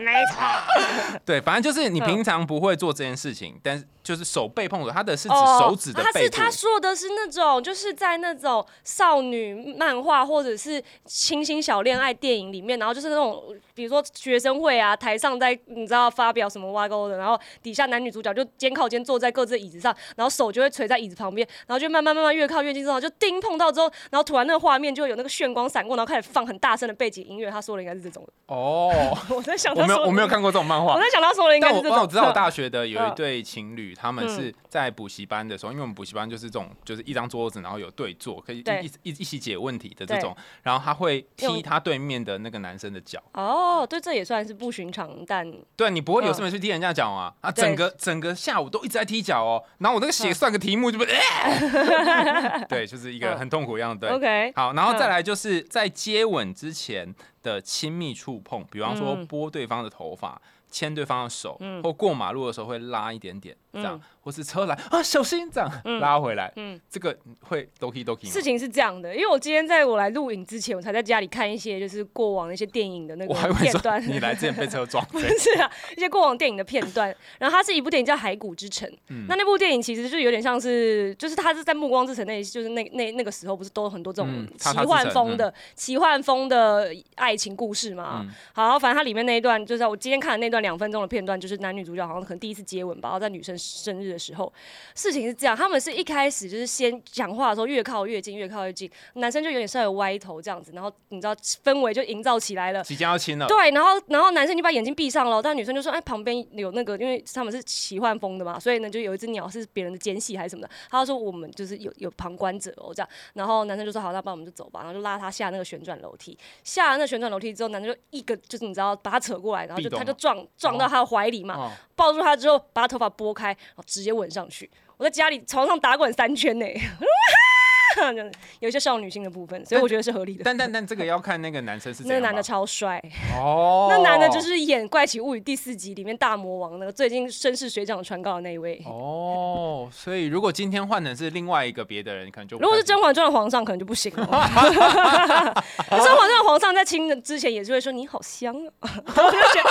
[0.01, 3.85] 没错，对，反正就是你平常不会做这件事情，但是。
[4.05, 13.43] 就是手背碰的，他的是指手指的背他是他说的是那种，就是在那种少女漫画或者是清新小恋爱电影里面，然后就是那种，
[13.75, 27.51] 比如说学生会啊，台上在你知道发表什么挖沟的，然后底下男女主角就肩靠肩坐在各自的椅子上，然后手就会垂在椅子旁边，然后就慢慢慢慢越靠越近之后，就叮碰到之后，然后突然那个画面就有那个炫光闪过，然后开始放很大声的背景音乐。
[27.51, 28.93] 他说的应该是这种哦，
[29.31, 30.95] 我在想，我没有 我没有看过这种漫画。
[30.95, 31.99] 我在想他说的应该是这种。
[31.99, 33.95] 我知道我大学的有一对情侣。
[33.95, 40.37] 他们是在补习班的时候，因为我们补习班就是这种，就是一张桌子，然后有对坐，可以一一一起解问题的这种。
[40.63, 43.23] 然后他会踢他对面的那个男生的脚。
[43.33, 47.33] 哦，对，这也算是不寻常，但对你不会有事没事踢人家脚啊？
[47.41, 49.63] 啊，整个整个下午都一直在踢脚哦。
[49.79, 51.05] 然后我那个写算个题目就不，
[52.69, 54.11] 对，就是一个很痛苦一样的。
[54.11, 60.41] OK，好，然后再来就是在接吻之前的亲密触碰，比方说拨对方的头发。
[60.71, 64.01] 牵对方的手，或过马路的时候会拉一点点，这样。
[64.25, 65.71] 或是车来啊，小心这样
[66.01, 66.51] 拉回来。
[66.57, 68.27] 嗯，这个会 doki doki。
[68.27, 74.03] 事情是这样的，因为我今天在我来录影之前，我才在家里看一些就是过往的一些电影的那个片段。
[74.09, 75.05] 你来之前被车撞？
[75.09, 77.15] 不 是啊，一些过往电影的片段。
[77.39, 78.89] 然后它是一部电影叫《海谷之城》。
[79.09, 79.27] 嗯。
[79.29, 88.25] 那那部电影其实就有点像是，就是它是在《暮光之城》那，就是那那那个时候不是都有很多这种奇幻风的奇幻风的爱情故事嘛？
[88.55, 94.15] 好，反正它里面那一段，就是我今天看的那段两分钟的片段，就是男女主角好像可能第一次接吻吧，然后在女生生日。
[94.15, 94.53] 的时候，
[94.95, 101.35] 事情是这样，他们是一开始就是先讲话的时候越靠越近，越靠越近，男生就有点稍微歪头这样子，然后你知道
[101.65, 103.47] 氛围就营造起来了，即将要亲了。
[103.49, 123.54] 对，然后然后男生就把眼睛闭上了，但女生就说：“哎，旁边有那个，因为他们是奇幻风的嘛，所以呢就有一只鸟是别人的奸细还是什么的。”他说：“我们就是有有旁观者哦，这样。”然后男生就说：“好，那帮我们就走吧。”然后就拉他下那个旋转楼梯，下了那旋转楼梯之后，男生就一个就是你知道把他扯过来，然后就他就撞撞到他的怀里嘛，抱住他之后把他头发拨开，
[123.87, 124.71] 直接吻上去。
[124.97, 126.67] 我在家里床上打滚三圈呢。
[128.61, 130.43] 有一些少女心的部分，所以我觉得是合理的。
[130.45, 133.03] 但但但这个要看那个男生是那个男的超帅。
[133.37, 138.83] 哦，那男的就是演《怪奇物语》第四集里面大魔王那个最近身世水涨船高的那一位。
[138.87, 139.89] 哦。
[139.93, 144.27] 所以如果今天换的是另外一个别的人，可能就如果是《甄嬛传》的皇上，可能就不行了。
[144.31, 149.63] 《甄嬛传》的皇上在亲的之前也是会说你好香啊， 我就觉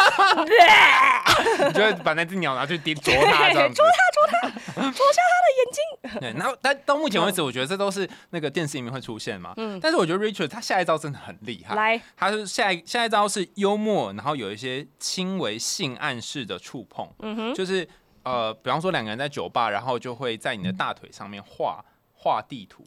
[1.59, 6.19] 得，你就会把那只鸟拿去啄它，啄它，啄它，啄下 它的眼睛。
[6.19, 8.09] 对，然后但到目前为止，我觉得这都是。
[8.31, 9.53] 那个电视里面会出现嘛？
[9.57, 11.75] 嗯，但是我觉得 Richard 他下一招真的很厉害。
[11.75, 17.07] 来，他是下一下一招是幽默，然后有一些轻微性暗示的触碰。
[17.19, 17.87] 嗯哼，就是
[18.23, 22.83] 呃，比方说两个人在酒吧，然后就会在你的大腿上面画画地图。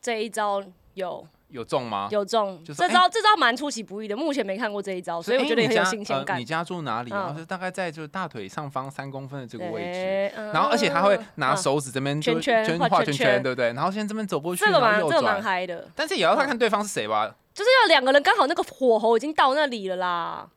[0.00, 0.62] 这一招
[0.94, 1.26] 有。
[1.54, 2.08] 有中吗？
[2.10, 4.16] 有中，这招这招蛮出其不意的。
[4.16, 6.36] 目前没看过这一招，所以我觉得很有新鲜感。
[6.36, 7.10] 你家住哪里？
[7.10, 10.32] 然后是大概在就是大腿上方三公分的这个位置。
[10.52, 13.72] 然后而且他会拿手指这边圈圈画圈圈，对不对？
[13.72, 15.86] 然后现在这边走过去，这个蛮这个蛮嗨的。
[15.94, 17.32] 但是也要看看对方是谁吧。
[17.54, 20.48] 就是要两个人刚好那个火候已经到那里了啦。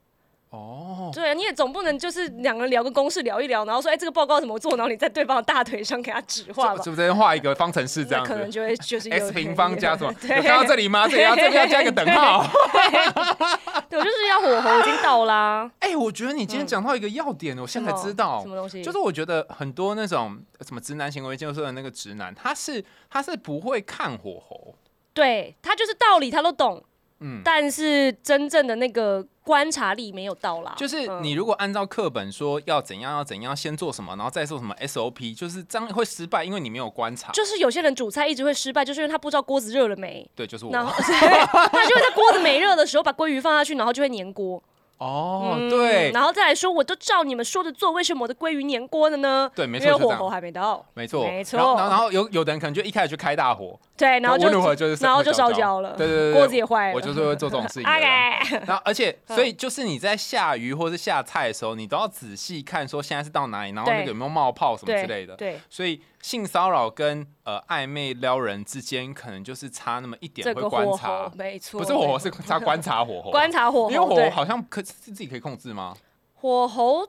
[0.50, 8.24] 哦，对啊，你也总不能就是两个人聊个公式聊一聊，然后说哎这个报告怎么做，然后你在对方的大腿上给他指画吧，是不是画一个方程式这样？
[8.26, 10.14] 可能就会就是 x 平方加什么？
[10.24, 11.08] 有看到这里吗？
[11.08, 12.45] 这里要这边要加一个等号。
[13.89, 15.70] 对，我就是要火候已经到啦。
[15.80, 24.76] 哎，我觉得你今天讲到一个要点，我现在才知道什么东西，就是我觉得很多那种什么直男行为就是的那个直男，他是他是不会看火候，
[25.14, 26.84] 对他就是道理他都懂。
[27.20, 30.74] 嗯，但是真正的那个观察力没有到啦。
[30.78, 37.32] 就是嗯你如果按照课本说要怎样要怎样，先做什么，然后再做什么 SOP，就是这样会失败，因为你没有观察。
[37.32, 40.72] 就是有些人煮菜一直会失败，就是因为他不知道锅子热了没，对，就是我。
[40.72, 44.61] 然后 他就会在锅子没热的时候把鲑鱼放下去，然后就会粘锅。
[44.98, 49.50] 哦，嗯对，然后再来说，我都照你们说的做，为什么我的鲑鱼粘锅了呢？
[49.54, 50.10] 对，没因错，就这样。
[50.10, 50.84] 为火候还没到。
[50.93, 51.58] 没错，没错。
[51.58, 55.82] 然后然后然后有有的人可能就一开始就开大火，对，然后就如何就是然后就烧焦？
[55.82, 56.95] 了，对对对对锅子也坏了。
[56.95, 58.02] 我就是会做这种事情的人。
[58.41, 64.06] OK，然后，而且，所以就是你在下鱼或是下菜的时候，你都要仔细看，说现在是到哪里，然后那对。
[64.06, 65.36] 个有没有冒泡什么之类的。
[65.36, 73.32] 对，所以性骚扰跟呃暧昧撩人之间，可能就是差那么一点会观察候，没错，不是火候，是差观察火候。
[73.32, 75.95] 观察火因为候，火候好像可是自己可以控制吗？
[76.34, 77.07] 火候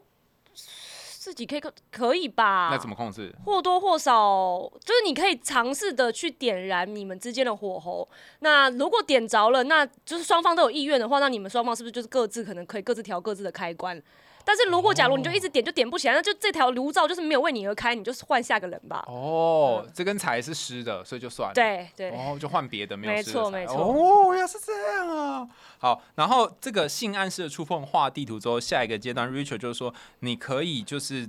[0.54, 2.68] 自己可以可可以吧？
[2.70, 3.34] 那怎么控制？
[3.44, 8.08] 或多或少，就是你可以尝试的去点燃你们之间的火候。
[8.38, 14.00] 那如果点着了，那就是双方都有意愿的话，那你们双方是不是就是各自可能可以各自调各自的开关？
[14.48, 19.04] 但是如果假如你就一直点就点不起来，那就这条炉灶就是没有为你而开，你就是换下个人吧。
[19.06, 21.54] 哦，这根柴是湿的，所以就算了。
[21.54, 25.46] 对对，哦，就换别的，没有没错没错哦，原来是这样啊。
[25.76, 31.28] 好，然后这个性暗示的触碰画地图之后，下一个阶段，Richard 就是说，你可以就是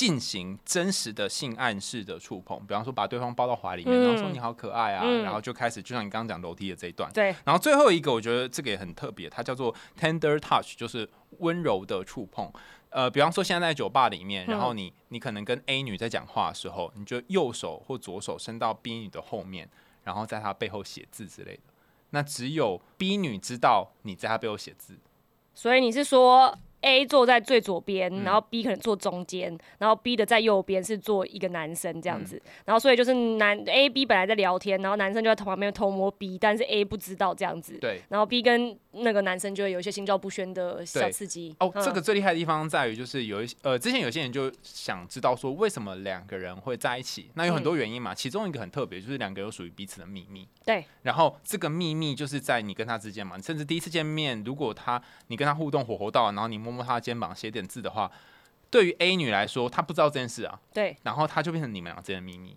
[0.00, 7.12] 进行真实的性暗示的触碰，比方说把对方抱到怀里面，嗯然后说你好可爱啊，嗯然后就开始就像你刚刚讲楼梯的这一段。
[7.12, 11.06] 对，然后最后一个，我觉得这个也很特别，它叫做 tender touch，就是
[11.40, 12.50] 温柔的触碰。
[12.88, 19.68] 呃，比方说现在在酒吧里面，然后你你可能跟 A 女在讲话的时候，你就右手或左手伸到 B 女的后面，
[20.04, 21.62] 然后在她背后写字之类的。
[22.08, 24.96] 那只有 B 女知道你在她背后写字，
[25.54, 38.00] 所以你是说 A 坐在最左边，嗯然后 B 可能坐中间，然后 B 的在右边是坐一个男生这样嗯子，然后所以就是男 A B 本来在聊天，然后男生就在旁边偷摸 B，但是 A 不知道这样子，对。
[38.08, 41.54] 然后 B 跟那个男生就会有一些心照不宣的小对刺激。
[41.60, 47.30] 哦，嗯这个最厉害的地方在于，就是有一些呃，之前有些人就想知道说，为什么两个人会在一起？
[47.34, 50.48] 那有很多原因嘛，其中一个很特别，就是两个有属于彼此的秘密。
[50.64, 58.10] 对，然后这个秘密就是在你跟他之间嘛，甚至第一次见面，如果他你跟他互动火候到了，然后你摸摸他的肩膀写点字的话，
[58.70, 62.56] 对于 A 女来说，她不知道这件事啊，对，然后她就变成你们俩之间的秘密，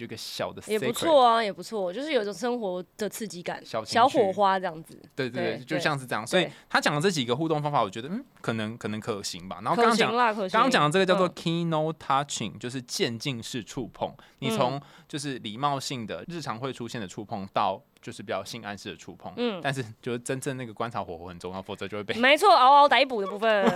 [0.00, 6.26] 就一个小的也不错啊，也不错，就是有一种生活的刺激感，小小火花这样子，对对对，对就像是这样。
[6.26, 9.60] 所以他讲的这几个互动方法，我觉得嗯，可能可能可行吧。
[9.62, 10.10] 然后刚刚讲。
[10.10, 14.10] 刚刚讲的这个叫做嗯 keynote touching，、就是渐进式触碰。
[14.38, 14.80] 你从
[15.10, 19.32] 就是礼貌性的日常会出现的触碰，到就是比较性暗示的触碰。
[19.36, 23.66] 嗯但是就是真正那个观察火候很重要，否则就会被没错，嗷嗷逮捕的部分，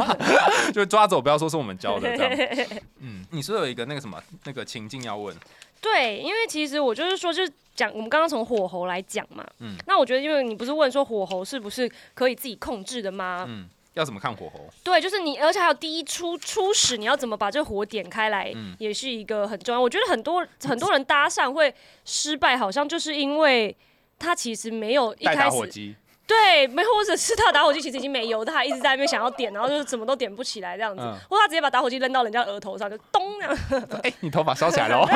[0.74, 2.68] 就抓走，不要说是我们教的这样。
[3.00, 5.34] 嗯，你是有一个那个什么那个情境要问？
[5.80, 13.46] 对，因为其实我就是说，就是讲我们刚刚从火候来讲嘛，嗯那我觉得，因为你不是问说火候是不是可以自己控制的吗？
[13.48, 13.68] 嗯，
[13.98, 14.60] 要怎么看火候？
[14.84, 19.80] 对，就是你，而且还有第一初初始，你要怎么把这火点开来，嗯也是一个很重要。
[19.80, 21.74] 我觉得很多很多人搭讪会
[22.04, 23.76] 失败，好像就是因为
[24.18, 25.94] 他其实没有一带开始。
[26.26, 33.58] 对，没或者是他打火机其实已经没油，他还一直在那边想要点，然后就是怎么都点不起来这样子，嗯或他直接把打火机扔到人家额头上，就咚那样。
[34.04, 35.06] 哎、你头发烧起来了 哦。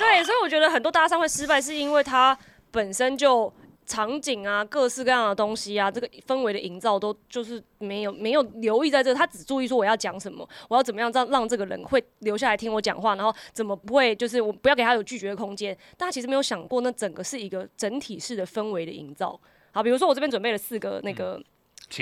[0.00, 2.36] 对，所以我觉得很多搭讪会失败，是因为他
[2.72, 3.52] 本身就
[3.92, 15.76] 场景啊、各式各样的东西啊，这个氛围的营造都就是没有没有留意在这，他只注意说我要讲什么，我要怎么样让让这个人会留下来听我讲话，然后怎么不会就是我不要给他有拒绝的空间。
[15.98, 19.38] 但他其实没有想过，那整个是一个整体式的氛围的营造。
[19.72, 21.38] 好，比如说我这边准备了四个那个。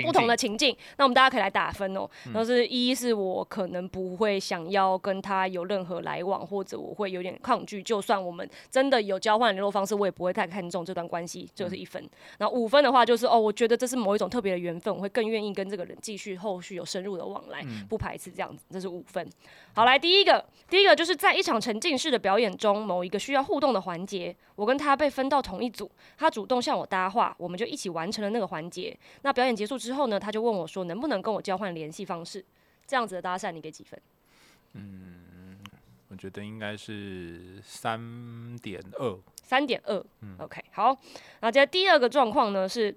[0.05, 2.09] 不同的情境，那我们大家可以来打分哦。
[2.25, 7.81] 然后是一是我可能不会想要跟他有任何来往，或者我会有点抗拒。
[7.83, 12.01] 就算我们真的有交换联络方式，我也不会太看重这段关系，这是一分。
[12.37, 19.27] 然后五分的话就是哦，我觉得这是某一种特别的缘分，我会更愿意跟这个人继续后续有深入的往来，不排斥这样子，这是五分。
[19.73, 28.97] 好，来第一个，第一个就是在一场沉浸式的表演中，某一个需要互动的环节，我跟他被分到同一组，他主动向我搭话，我们就一起完成了那个环节。
[29.21, 32.43] 那表演结束之后呢，他就问我说，能不能跟我交换联系方式？
[32.85, 33.97] 这样子的搭讪，你给几分？
[34.73, 35.57] 嗯
[36.09, 39.17] 我觉得应该是三点二。
[39.41, 40.03] 三点二。
[40.19, 40.87] 嗯 OK，好。
[41.39, 42.93] 然后接着第二个状况呢是。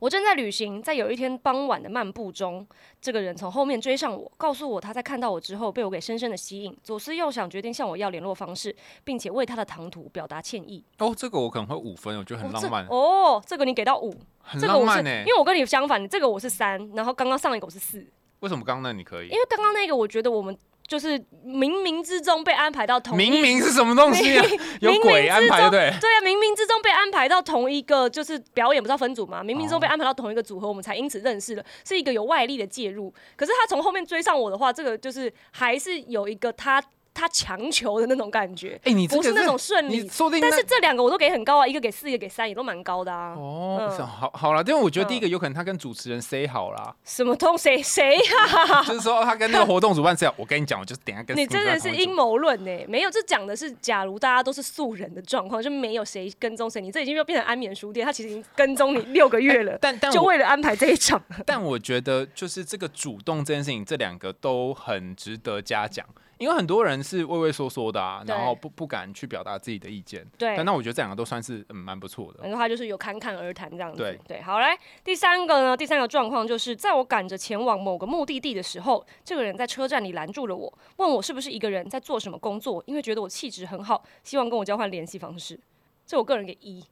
[0.00, 2.66] 我正在旅行，在有一天傍晚的漫步中，
[3.00, 10.84] 这个人从后面追上我，告诉我他在看到我之后被我给深深的吸引，左思右想，决定向我要联络方式，并且为他的唐突表达歉意。
[10.98, 15.26] 哦，这个我可能会五分，我觉得很浪漫，哦，这个你给到五，很这个我是浪漫呢因。
[15.26, 18.04] 为我跟你相反，这个我是三，然后刚刚上一个我是四，
[18.40, 19.32] 为什么刚刚那你可以因？
[19.32, 20.56] 为刚刚那个我觉得我们
[20.92, 24.44] 就是冥冥之中被安排到同一明明是什么东西啊？
[24.80, 25.88] 有冥冥鬼安排，对对？
[25.88, 29.42] 啊，冥冥之中被安排到同一个就是表演，不知道分组嘛？
[29.42, 33.10] 冥冥之中被安排到同一个组合，我们才因此认识了，是一个有外力的介入。
[33.36, 36.84] 可是他从后面追上我的话，这个就是还是有一个他
[37.14, 40.10] 他强求的那种感觉，哎，你这个不是那种顺利。
[40.40, 43.34] 但是这两个我都给很高啊，一个给四，一个给三，也都蛮高的啊。
[43.34, 48.82] 哦，嗯好好了，因为我觉得第一个有可能他跟主持人 say 好啦，什么东谁谁呀？
[48.86, 52.84] 就是说他跟那个活动主办 say 好，我跟你讲，我就是等下跟 你 Skinny 真的是阴谋论呢？
[52.88, 61.22] 没有，这讲的是假如大家都是素人的状况，就没有谁跟踪谁，你这已经又变成安眠书店，他其实已经跟踪你六个月了，但但就我为了安排这一场。
[61.44, 66.06] 但我觉得就是这个主动这件事情，这两个都很值得嘉奖，
[66.42, 70.26] 因为很多人是畏畏缩缩的啊，然后不不敢去表达自己的意见。
[70.36, 72.40] 对但那我觉得这两个都算是嗯蛮不错的。
[72.42, 74.18] 然后他就是有侃侃而谈这样子。
[74.26, 85.60] 对好来，第三个呢，第三个状况就是在我赶着前往某个目的地的时候，这个人在车站里拦住了我，问我是不是一个人在做什么工作，因为觉得我气质很好，希望跟我交换联系方式。
[86.04, 86.84] 这我个人给一，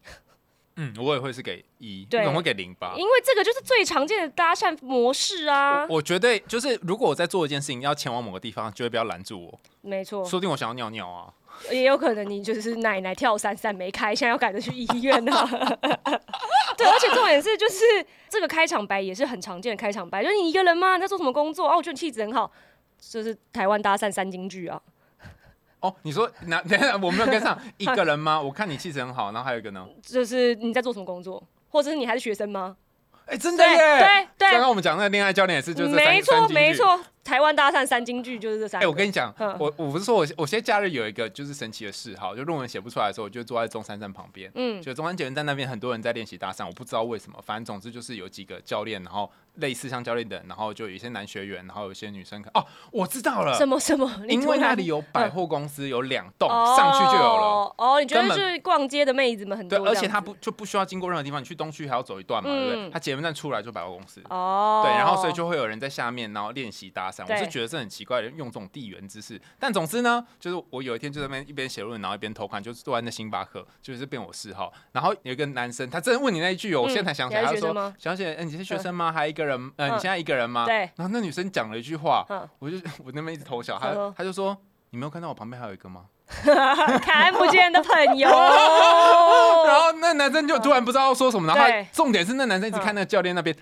[0.82, 2.94] 嗯，我也会是给一，对我可能会给零吧。
[2.96, 5.86] 因为这个就是最常见的搭讪模式啊。
[5.90, 11.30] 我觉得就是如果我在做一件事情要前往某个地方，绝对不要拦住我，没错，说不定我想要尿尿啊。
[11.70, 15.44] 也有可能你就是奶奶跳伞伞没开，现在要赶着去医院啊。
[16.78, 17.84] 对，而且重点是就是
[18.30, 20.96] 这个开场白也是很常见的开场白，就是你一个人吗？
[20.96, 21.68] 你在做什么工作？
[21.68, 22.50] 哦，我觉得你气质很好，
[22.98, 24.80] 就是台湾搭讪三金句啊。
[25.80, 28.40] 哦，你说那 等一下我没有跟上一个人吗？
[28.40, 29.86] 我看你气质很好，然后还有一个呢？
[30.02, 32.76] 就是你在做什么工作，或者是你还是学生吗？
[33.26, 34.28] 哎、真的对耶！
[34.36, 38.90] 对刚刚我们讲那个恋爱教练也是，就是没错没错，台湾搭讪三金句就是这三哎、个。
[38.90, 44.50] 我跟你讲，嗯我我不是说我我现在假日有一个就是神奇的嗜好，就论文写不出来的时候，我就坐在中山站旁边。
[44.54, 52.42] 嗯，就中山捷运站那边很多人在练习搭讪，我不知道为什么，反正总之就是有几个教练，然后类似像教练的人，然后就有一些男学员，然后有一些女生。
[52.54, 54.10] 哦，我知道了，什么什么？
[54.26, 57.74] 因为那里有百货公司，有两栋，哦上去就有了。
[57.76, 59.88] 哦，你觉得根本是逛街的妹子们很多对？
[59.88, 62.86] 而且他不就不需要经过任何地方，你去东区还要走一段嘛，对不对？
[62.86, 64.22] 嗯它捷运站出来就百货公司。
[64.30, 67.24] 哦，对，然后所以就会有人在下面，然后练习搭讪。
[67.28, 69.40] 我是觉得这很奇怪，用这种地缘知识。
[69.58, 74.72] 但总之呢，就是我有一天就在那边一边写论文，然后一边偷看，就是坐在那星巴克，就是变我嗜好。
[74.92, 79.10] 然后有一个男生，他真的问你那一句哦，我嗯现在才想起来，他说是学生吗：“小姐，哎，你是学生吗？
[79.12, 79.72] 还一个人？
[79.76, 84.56] 呃，嗯你现在一个人吗？”对然后那女生讲了一句话嗯，我就 我那边一直偷笑，他他就说
[84.90, 86.06] ：“你没有看到我旁边还有一个吗？”
[87.02, 88.28] 看不见的朋友。
[89.66, 93.54] 然后那男生就突然不知道要说什么，然后重点是那男生一直看那个教练那边，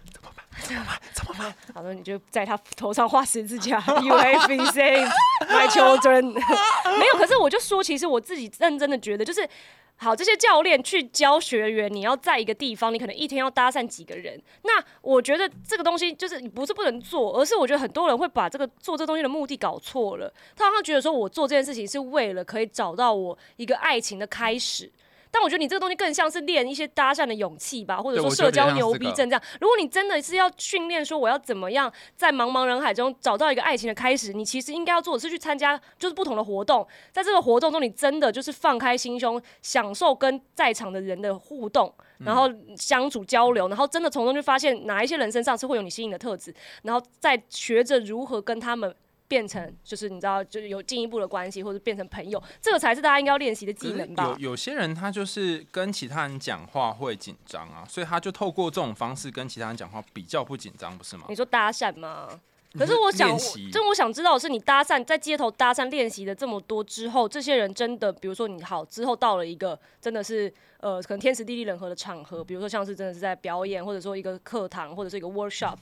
[0.68, 1.00] 怎么办？
[1.12, 1.54] 怎么办？
[1.66, 1.74] 怎么办？
[1.74, 3.78] 好的，你就在他头上画十字架。
[4.02, 5.10] You have been saved,
[5.48, 6.32] my children。
[6.98, 9.48] 没有，可是我就说，其实我自己认真的觉得，就是
[9.96, 14.40] 好，这些教练去教学员，你要在一个地方，你可能一天要搭讪几个人。
[14.62, 20.32] 那我觉得这个东西就是你不是不能做，而是我觉得很多人会把这个做这东西的目的搞错了。
[20.54, 24.90] 他好像觉得说我做这件事情是为了可以找到我一个爱情的开始。
[25.30, 29.42] 但我觉得你这个东西更像是练一些搭讪的勇气吧，或者说社交牛逼症这样。
[29.60, 48.94] 如果你真的是要训练说我要怎么样在茫茫人海中找到一个爱情的开始，你其实应该要做的是去参加就是不同的活动，在这个活动中，你真的就是放开心胸，享受跟在场的人的互动，然后相处交流，然后真的从中就发现哪一些人身上是会有你吸引的特质，然后再学着如何跟他们。
[49.28, 54.50] 变成就是你知道，就是有进一步的关系，或者变成朋友，这个才是大家应该要练习的技能吧有。
[54.50, 61.26] 有些人他就是跟其他人讲话会紧张啊，所以他就透过这种方式跟其他人讲话比较不紧张，不是吗？
[61.28, 62.40] 你说搭讪吗？
[62.78, 63.36] 可是我想，
[63.72, 75.76] 就我想知道的是，你搭讪在街头搭讪练习的这么多之后，这些人真的，比如说你好之后到了一个真的是呃，可能天时地利人和的场合，比如说像是真的是在表演，或者说一个课堂，或者是一个 workshop，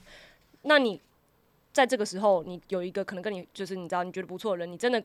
[0.61, 0.99] 那你
[1.77, 5.01] 在这个时候，你有一个可能跟你就是你知道你觉得不错的人，你真的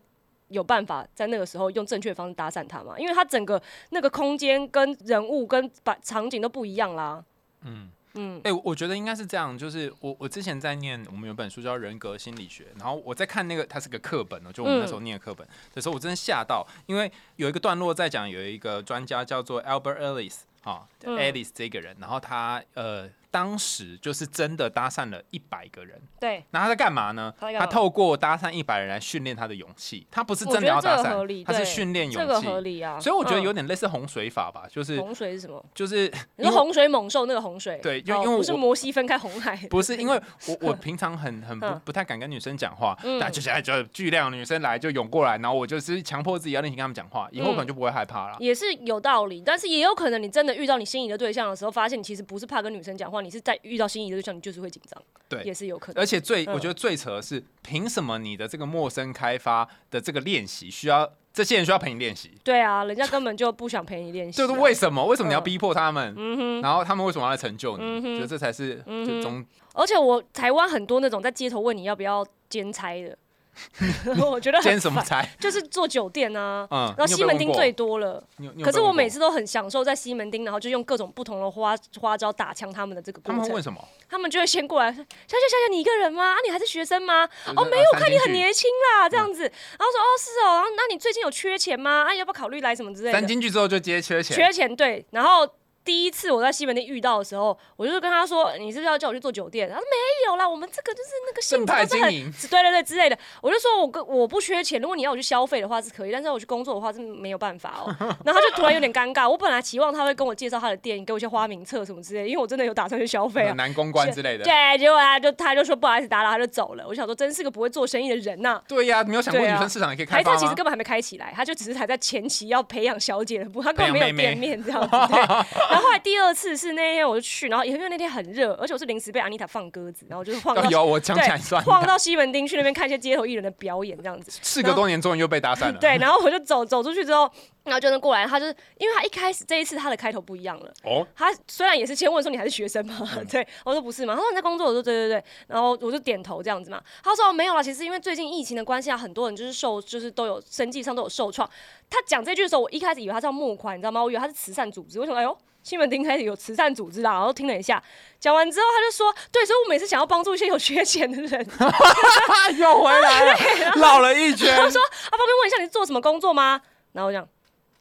[0.49, 2.99] 有办法在那个时候用正确的方式搭讪他吗？
[2.99, 7.23] 因为他整个那个空间跟人物跟把场景都不一样啦。
[7.61, 27.33] 嗯嗯哎、我觉得应该是这样，就是我我之前在念，我们有本书叫《人格心理学》，然后我在看那个，它是个课本哦，就我们那时候念的课本的时候，我真的吓到，因为有一个段落在讲有一个专家叫做 Albert Ellis 啊、嗯 a l i c e 这个人，然后他呃当时就是真的搭讪了一百个人，对，那他在干嘛呢？
[27.59, 32.47] 他透过搭讪一百人来训练他的勇气，他不是真的要搭讪，他是训练勇气这个气。
[32.47, 33.01] 合理啊。
[33.01, 35.65] 所以我觉得嗯有点类似洪水法吧，就是洪水是什么？
[35.75, 37.81] 就是你说洪水猛兽那个洪水？
[37.83, 48.37] 对因为哦因为我不是摩西分开红海，不是因为我 我平常很很不嗯不太敢跟女生讲话，嗯但就现在就巨量女生来就涌过来，然后我就是强迫自己要练习跟他们讲话，以后可能就不会害怕了。
[48.41, 56.03] 也是有道理，但是也有可能你真的遇到你心仪的对象的时候，发现你其实不是怕跟女生讲话，你是在遇到心仪的对象，你就是会紧张，对也是有可能。
[56.03, 62.31] 而且最嗯我觉得最扯的是，凭什么你的这个陌生开发的这个练习需要这些人需要陪你练习？
[62.45, 65.05] 对啊，人家根本就不想陪你练习啊、就是为什么？
[65.07, 66.61] 为什么你要嗯逼迫他们？
[66.61, 68.17] 然后他们为什么要来成就你？
[68.17, 69.45] 觉得这才是就中
[69.75, 73.17] 而且我台湾很多那种在街头问你要不要兼差的，
[74.25, 75.23] 我觉得很兼什么烦？
[75.25, 75.29] 差？
[75.39, 76.67] 就是做酒店啊。
[76.71, 83.37] 嗯，然后西门町最多，了，你有你有可是被问过我每次都很享受在西门町，然后就用各种不同的花花招打枪他们的这个过程。
[83.37, 83.83] 他们会问什么？
[84.09, 86.33] 他们就会先过来，小姐小姐，你一个人吗？
[86.33, 87.29] 啊，你还是学生吗？
[87.57, 89.43] 哦，没有，看你很年轻啦，这样子。
[89.43, 92.05] 然后说哦是哦，然后那你最近有缺钱吗？
[92.05, 93.19] 啊，要不要考虑来什么之类的？
[93.19, 95.49] 三金句之后就接缺钱，缺钱对，然后。
[95.85, 102.33] 第一次我在西门町遇到的时候，我就是跟他说：“你是不是要叫我去做酒店？”他说：“没有啦，我们这个就是那个性正派质都是很经营。
[102.51, 107.95] 对对对之类的。”我就说我跟我不缺钱，如果你要我去消费的话是可以，但是要我去工作的话是没有办法哦。
[108.25, 109.29] 然后他就突然有点尴尬。
[109.29, 113.57] 我本来期望他会跟我介绍他的店，给我一些花名册什么之类的，因为我真的有打算去消费啊很。
[113.57, 114.45] 难公关之类的。
[114.45, 116.85] 对，结果他就他就说不好意思打扰，他就走了。
[116.87, 120.23] 我想说，真是个不会做生意的人呐、对呀，没有想过女生市场也可以开？
[120.23, 124.97] 他其实根本还没开起来，他就只是还在前期要培养小姐的部分，他根本没有店面这样子。
[125.73, 134.31] 对，然后后来第二次是那天我就去，然后因为那天很热，而且我是临时被安妮塔放鸽子，然后就是晃到哦有，我讲起来对算晃到西门町去那边看一些街头艺人的表演这样子。
[134.43, 135.79] 事隔多年，终于又被搭讪了。
[135.79, 137.31] 对，然后我就走走出去之后，
[137.65, 140.73] 然后就能过来，他就是因为他一开始这一次他的开头不一样了。
[140.85, 142.99] 哦，他虽然也是先问说你还是学生吗？
[143.17, 144.15] 嗯 对，我说不是嘛。
[144.15, 146.83] 他说你在工作，我说对对对，然后我就点头这样子嘛。
[147.03, 151.49] 他说、哦、没有啦，其实因为最近疫情的关系啊，很多人就是受就是都有生计上都有受创。
[151.89, 154.03] 他讲这句的时候，我一开始以为他是要募款，你知道吗？
[154.03, 155.37] 我以为他是慈善组织，我想哎呦。
[155.63, 157.81] 西门町开始有慈善组织啦，然后听了一下，
[158.19, 161.49] 讲完之后他就说，对，所以我每次想要帮助一些有缺钱的人，
[162.59, 163.35] 又回来了，
[163.77, 164.57] 绕了一圈。
[164.57, 166.61] 他说啊，方便问一下你是做什么工作吗？
[166.91, 167.25] 然后我讲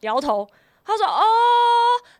[0.02, 0.48] 摇头，
[0.86, 1.24] 他说哦，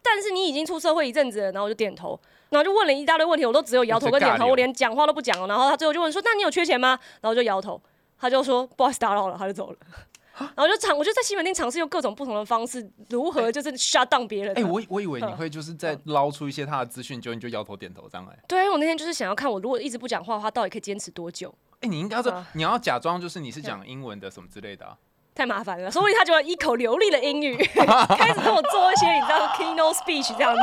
[0.02, 2.20] 但是你已经出社会一阵子了，然后我就点头，
[2.50, 5.48] 然后就问了一大堆问题，我都只有摇头跟点头，我连讲话都不讲了。
[5.48, 7.00] 然后他最后就问说，那你有缺钱吗？
[7.22, 7.82] 然后我就摇头，
[8.18, 9.78] 他就说不好意思打扰了，他就走了。
[10.38, 14.58] 然后就尝，我就在西门町尝试用各种不同的方式，如何就是 shut down 别人。
[14.58, 18.40] 哎，我我以为你会就是在捞出一些他的资讯，结果你就摇头点头这样哎。
[18.48, 21.54] 对我那天就是想要看，我如果一直不讲话的话，到底可以坚持多久？
[21.82, 24.98] 哎，你应该要这啊，你要假装就是你是讲英文的什么之类的啊。
[25.42, 27.58] 太麻烦了，说不定他就要一口流利的英语，
[28.16, 30.62] 开始跟我做一些你知道 keynote speech 这样子。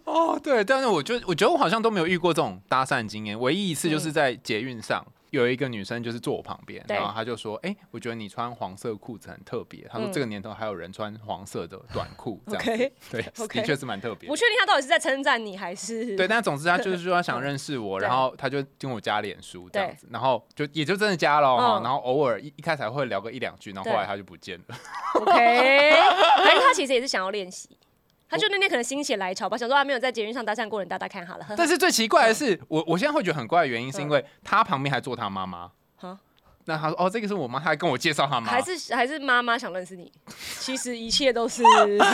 [0.04, 5.04] 哦，对，但是我就我觉得我好像都没有遇过这种搭讪经验，唯一一次就是在捷运上。
[5.30, 10.12] 有一个女生就是坐我旁边，然后她就说：“哎、我觉得你穿黄色裤子很特别。”她说：“嗯。
[10.12, 12.92] 这个年头还有人穿黄色的短裤，这样子。
[13.10, 14.36] 对的确是蛮特别不。
[14.36, 16.16] 确定她到底是在称赞你还是？
[16.16, 21.82] 对， 但总之她就是说她想认识我， 然后她就跟我加脸书这样子，然后就也就真的加了哈，嗯。
[21.82, 24.76] 然后偶尔一一开始还会聊个一两句，然后后来她就不见了。
[25.14, 25.32] OK，
[26.38, 27.68] 反正她其实也是想要练习，
[28.30, 31.46] 他就那天可能心血来潮吧，想说他没有在捷运上搭讪过人，搭搭看好了。
[31.56, 35.72] 但是最奇怪的是，我我现在会觉得很怪的原因，是因为他旁边还坐他妈妈哈。
[36.66, 38.46] 那他说：“哦，这个是我妈。”他还跟我介绍他妈。
[38.50, 40.10] 还是还是妈妈想认识你，
[40.60, 41.62] 其实一切都是，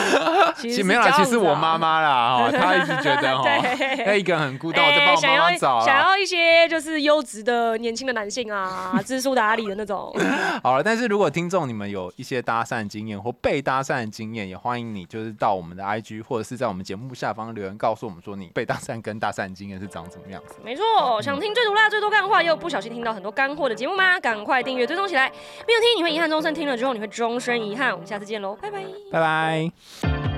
[0.57, 5.85] 其实没有啦，其实我妈妈妈啦，哈， 她一直觉得哈，对她一个人很孤单，我在帮我妈妈找。
[5.85, 10.15] 想要一些就是优质的年轻的男性啊，知书达理的那种。
[10.63, 20.55] 好了，但是如果听众你们有一些搭讪经验或被搭讪的经验，也欢迎你就是到我们的 IG 或者是在我们节目下方留言，告诉我们说你被搭讪跟搭讪经验是长什么样子。
[20.63, 24.19] 没错，想听最毒辣、最多干话，又不小心听到很多干货的节目吗？
[24.19, 25.31] 赶快订阅追踪起来，
[25.67, 27.91] 没有听你会遗憾终身，听了之后你会终身遗憾。
[27.91, 28.83] 我们下次见喽，拜拜。
[29.11, 30.36] 拜拜。